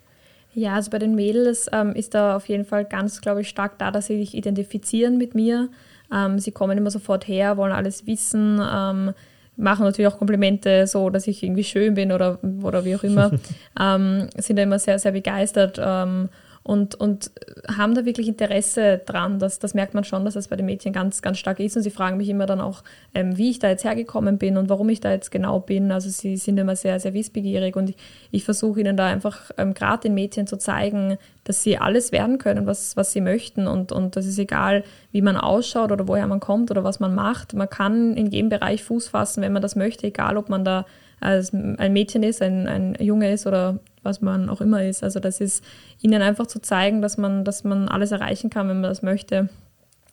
Ja, 0.54 0.76
also 0.76 0.92
bei 0.92 1.00
den 1.00 1.16
Mädels 1.16 1.68
ähm, 1.72 1.94
ist 1.94 2.14
da 2.14 2.36
auf 2.36 2.48
jeden 2.48 2.66
Fall 2.66 2.86
ganz, 2.86 3.22
glaube 3.22 3.42
ich, 3.42 3.50
stark 3.50 3.80
da, 3.80 3.90
dass 3.90 4.08
sie 4.08 4.20
sich 4.20 4.36
identifizieren 4.36 5.18
mit 5.18 5.34
mir. 5.34 5.70
Ähm, 6.14 6.40
sie 6.40 6.52
kommen 6.52 6.78
immer 6.78 6.92
sofort 6.92 7.28
her, 7.28 7.58
wollen 7.58 7.72
alles 7.72 8.06
wissen, 8.08 8.62
ähm, 8.62 9.14
machen 9.58 9.86
natürlich 9.86 10.12
auch 10.12 10.18
Komplimente, 10.18 10.88
so 10.88 11.10
dass 11.10 11.28
ich 11.28 11.44
irgendwie 11.44 11.64
schön 11.64 11.94
bin 11.94 12.12
oder, 12.12 12.40
oder 12.64 12.86
wie 12.86 12.96
auch 12.96 13.04
immer. 13.04 13.32
ähm, 13.80 14.30
sind 14.38 14.58
da 14.58 14.64
immer 14.64 14.80
sehr, 14.80 15.00
sehr 15.00 15.12
begeistert. 15.12 15.80
Ähm, 15.82 16.30
und, 16.64 16.94
und 16.96 17.32
haben 17.76 17.96
da 17.96 18.06
wirklich 18.06 18.28
Interesse 18.28 19.02
dran. 19.06 19.40
Das, 19.40 19.58
das 19.58 19.74
merkt 19.74 19.96
man 19.96 20.04
schon, 20.04 20.26
dass 20.26 20.36
das 20.36 20.48
bei 20.48 20.56
den 20.56 20.68
Mädchen 20.68 20.94
ganz, 20.94 21.22
ganz 21.22 21.40
stark 21.40 21.60
ist. 21.60 21.76
Und 21.76 21.82
sie 21.82 21.90
fragen 21.90 22.18
mich 22.18 22.30
immer 22.30 22.46
dann 22.46 22.62
auch, 22.62 22.84
ähm, 23.16 23.38
wie 23.38 23.50
ich 23.50 23.60
da 23.60 23.70
jetzt 23.70 23.84
hergekommen 23.84 24.38
bin 24.38 24.58
und 24.58 24.70
warum 24.70 24.90
ich 24.90 25.00
da 25.00 25.12
jetzt 25.12 25.32
genau 25.32 25.60
bin. 25.60 25.92
Also 25.92 26.10
sie 26.10 26.38
sind 26.38 26.60
immer 26.60 26.76
sehr, 26.76 27.00
sehr 27.00 27.14
wissbegierig 27.14 27.76
und 27.76 27.90
ich, 27.90 27.98
ich 28.30 28.44
versuche 28.44 28.80
ihnen 28.80 28.96
da 28.96 29.08
einfach 29.08 29.52
ähm, 29.58 29.74
gerade 29.74 30.04
den 30.04 30.14
Mädchen 30.14 30.46
zu 30.46 30.58
zeigen, 30.58 31.18
dass 31.46 31.64
sie 31.64 31.80
alles 31.80 32.12
werden 32.12 32.38
können, 32.38 32.68
was, 32.68 32.96
was 32.96 33.12
sie 33.12 33.22
möchten. 33.22 33.68
Und, 33.68 33.92
und 33.92 34.16
das 34.16 34.28
ist 34.28 34.38
egal, 34.38 34.84
wie 35.12 35.24
man 35.24 35.38
ausschaut 35.38 35.92
oder 35.92 36.08
woher 36.08 36.28
man 36.28 36.40
kommt 36.40 36.70
oder 36.70 36.84
was 36.84 37.00
man 37.00 37.16
macht. 37.16 37.56
Man 37.56 37.70
kann 37.70 38.16
in 38.16 38.28
jedem 38.28 38.50
Bereich 38.50 38.84
Fuß 38.84 39.08
fassen, 39.08 39.42
wenn 39.42 39.54
man 39.54 39.64
das 39.64 39.76
möchte, 39.76 40.06
egal 40.06 40.38
ob 40.38 40.50
man 40.50 40.64
da 40.64 40.86
als 41.22 41.54
ein 41.54 41.94
Mädchen 41.94 42.24
ist, 42.24 42.42
ein, 42.42 42.68
ein 42.68 42.96
Junge 43.00 43.32
ist 43.32 43.48
oder 43.48 43.80
was 44.04 44.22
man 44.22 44.50
auch 44.50 44.60
immer 44.60 44.84
ist. 44.84 45.04
Also 45.04 45.20
das 45.20 45.40
ist 45.40 45.64
ihnen 46.02 46.22
einfach 46.22 46.48
zu 46.48 46.60
zeigen, 46.60 47.02
dass 47.02 47.18
man, 47.18 47.46
dass 47.46 47.64
man 47.64 47.88
alles 47.88 48.12
erreichen 48.12 48.50
kann, 48.50 48.68
wenn 48.68 48.82
man 48.82 48.90
das 48.90 49.04
möchte. 49.04 49.50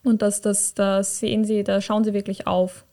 Und 0.04 0.22
das, 0.22 0.40
das, 0.40 0.74
da 0.74 1.02
sehen 1.02 1.44
sie, 1.44 1.64
da 1.64 1.80
schauen 1.80 2.04
sie 2.04 2.12
wirklich 2.12 2.46
auf. 2.46 2.84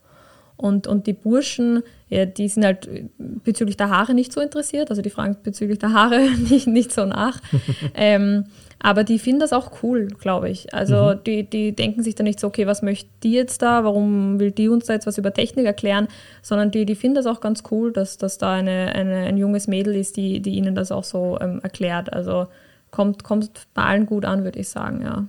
Und, 0.56 0.86
und 0.86 1.06
die 1.06 1.12
Burschen, 1.12 1.82
ja, 2.08 2.24
die 2.24 2.48
sind 2.48 2.64
halt 2.64 2.88
bezüglich 3.18 3.76
der 3.76 3.90
Haare 3.90 4.14
nicht 4.14 4.32
so 4.32 4.40
interessiert, 4.40 4.88
also 4.88 5.02
die 5.02 5.10
fragen 5.10 5.36
bezüglich 5.42 5.78
der 5.78 5.92
Haare 5.92 6.20
nicht, 6.50 6.66
nicht 6.66 6.92
so 6.92 7.04
nach. 7.04 7.40
ähm, 7.94 8.44
aber 8.78 9.04
die 9.04 9.18
finden 9.18 9.40
das 9.40 9.52
auch 9.52 9.82
cool, 9.82 10.08
glaube 10.08 10.48
ich. 10.48 10.72
Also 10.72 11.14
mhm. 11.14 11.24
die, 11.24 11.42
die 11.48 11.72
denken 11.72 12.02
sich 12.02 12.14
dann 12.14 12.24
nicht 12.24 12.40
so, 12.40 12.46
okay, 12.46 12.66
was 12.66 12.82
möchte 12.82 13.08
die 13.22 13.32
jetzt 13.32 13.62
da, 13.62 13.84
warum 13.84 14.38
will 14.38 14.50
die 14.50 14.68
uns 14.68 14.86
da 14.86 14.94
jetzt 14.94 15.06
was 15.06 15.18
über 15.18 15.32
Technik 15.32 15.66
erklären, 15.66 16.08
sondern 16.42 16.70
die, 16.70 16.86
die 16.86 16.94
finden 16.94 17.16
das 17.16 17.26
auch 17.26 17.40
ganz 17.40 17.62
cool, 17.70 17.92
dass, 17.92 18.16
dass 18.16 18.38
da 18.38 18.52
eine, 18.52 18.92
eine, 18.94 19.16
ein 19.24 19.36
junges 19.38 19.66
Mädel 19.66 19.94
ist, 19.94 20.16
die, 20.16 20.40
die 20.40 20.56
ihnen 20.56 20.74
das 20.74 20.92
auch 20.92 21.04
so 21.04 21.38
ähm, 21.40 21.60
erklärt. 21.62 22.12
Also 22.12 22.46
kommt, 22.90 23.24
kommt 23.24 23.50
bei 23.74 23.82
allen 23.82 24.06
gut 24.06 24.24
an, 24.24 24.44
würde 24.44 24.58
ich 24.58 24.68
sagen, 24.68 25.02
ja. 25.02 25.24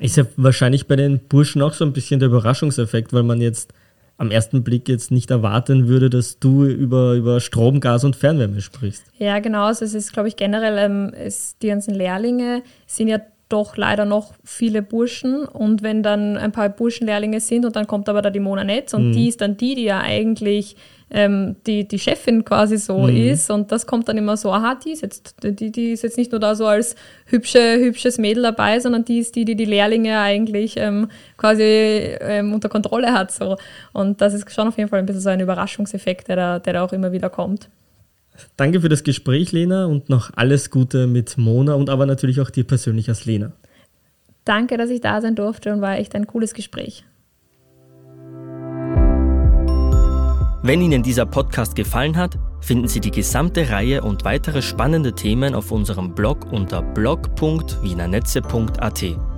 Ist 0.00 0.16
ja 0.16 0.24
wahrscheinlich 0.36 0.86
bei 0.86 0.94
den 0.94 1.18
Burschen 1.18 1.60
auch 1.62 1.72
so 1.72 1.84
ein 1.84 1.92
bisschen 1.92 2.20
der 2.20 2.28
Überraschungseffekt, 2.28 3.12
weil 3.12 3.24
man 3.24 3.40
jetzt 3.40 3.72
am 4.18 4.32
ersten 4.32 4.64
Blick 4.64 4.88
jetzt 4.88 5.10
nicht 5.10 5.30
erwarten 5.30 5.86
würde, 5.86 6.10
dass 6.10 6.40
du 6.40 6.64
über, 6.64 7.14
über 7.14 7.40
Strom, 7.40 7.80
Gas 7.80 8.04
und 8.04 8.16
Fernwärme 8.16 8.60
sprichst. 8.60 9.04
Ja, 9.18 9.38
genau. 9.38 9.64
Also 9.64 9.84
es 9.84 9.94
ist, 9.94 10.12
glaube 10.12 10.28
ich, 10.28 10.36
generell, 10.36 10.76
ähm, 10.76 11.12
es, 11.14 11.56
die 11.58 11.68
ganzen 11.68 11.94
Lehrlinge 11.94 12.62
sind 12.86 13.08
ja 13.08 13.20
doch 13.48 13.76
leider 13.76 14.04
noch 14.04 14.34
viele 14.44 14.82
Burschen. 14.82 15.44
Und 15.44 15.82
wenn 15.82 16.02
dann 16.02 16.36
ein 16.36 16.52
paar 16.52 16.68
Burschenlehrlinge 16.68 17.40
sind 17.40 17.64
und 17.64 17.76
dann 17.76 17.86
kommt 17.86 18.08
aber 18.08 18.20
da 18.20 18.30
die 18.30 18.40
Mona 18.40 18.64
Netz 18.64 18.92
und 18.92 19.08
mhm. 19.08 19.12
die 19.12 19.28
ist 19.28 19.40
dann 19.40 19.56
die, 19.56 19.76
die 19.76 19.84
ja 19.84 20.00
eigentlich 20.00 20.76
ähm, 21.10 21.56
die, 21.66 21.86
die 21.86 21.98
Chefin 21.98 22.44
quasi 22.44 22.76
so 22.76 23.06
mhm. 23.06 23.16
ist. 23.16 23.50
Und 23.50 23.72
das 23.72 23.86
kommt 23.86 24.08
dann 24.08 24.18
immer 24.18 24.36
so, 24.36 24.52
aha, 24.52 24.74
die 24.74 24.92
ist 24.92 25.02
jetzt, 25.02 25.36
die, 25.42 25.72
die 25.72 25.92
ist 25.92 26.02
jetzt 26.02 26.18
nicht 26.18 26.32
nur 26.32 26.40
da 26.40 26.54
so 26.54 26.66
als 26.66 26.94
hübsche, 27.26 27.78
hübsches 27.78 28.18
Mädel 28.18 28.42
dabei, 28.42 28.80
sondern 28.80 29.04
die 29.04 29.18
ist 29.18 29.34
die, 29.36 29.44
die 29.44 29.56
die 29.56 29.64
Lehrlinge 29.64 30.18
eigentlich 30.20 30.74
ähm, 30.76 31.08
quasi 31.36 31.62
ähm, 31.62 32.52
unter 32.52 32.68
Kontrolle 32.68 33.12
hat. 33.12 33.32
So. 33.32 33.56
Und 33.92 34.20
das 34.20 34.34
ist 34.34 34.52
schon 34.52 34.68
auf 34.68 34.76
jeden 34.76 34.90
Fall 34.90 34.98
ein 34.98 35.06
bisschen 35.06 35.22
so 35.22 35.30
ein 35.30 35.40
Überraschungseffekt, 35.40 36.28
der 36.28 36.36
da, 36.36 36.58
der 36.58 36.74
da 36.74 36.84
auch 36.84 36.92
immer 36.92 37.12
wieder 37.12 37.30
kommt. 37.30 37.68
Danke 38.56 38.80
für 38.80 38.88
das 38.88 39.02
Gespräch, 39.02 39.50
Lena, 39.50 39.86
und 39.86 40.08
noch 40.08 40.30
alles 40.36 40.70
Gute 40.70 41.08
mit 41.08 41.38
Mona 41.38 41.74
und 41.74 41.90
aber 41.90 42.06
natürlich 42.06 42.40
auch 42.40 42.50
dir 42.50 42.64
persönlich 42.64 43.08
als 43.08 43.24
Lena. 43.24 43.52
Danke, 44.44 44.76
dass 44.76 44.90
ich 44.90 45.00
da 45.00 45.20
sein 45.20 45.34
durfte 45.34 45.72
und 45.72 45.80
war 45.80 45.98
echt 45.98 46.14
ein 46.14 46.26
cooles 46.26 46.54
Gespräch. 46.54 47.04
Wenn 50.62 50.82
Ihnen 50.82 51.04
dieser 51.04 51.24
Podcast 51.24 51.76
gefallen 51.76 52.16
hat, 52.16 52.36
finden 52.60 52.88
Sie 52.88 52.98
die 53.00 53.12
gesamte 53.12 53.70
Reihe 53.70 54.02
und 54.02 54.24
weitere 54.24 54.60
spannende 54.60 55.14
Themen 55.14 55.54
auf 55.54 55.70
unserem 55.70 56.12
Blog 56.14 56.50
unter 56.50 56.82
blog.wienernetze.at. 56.82 59.37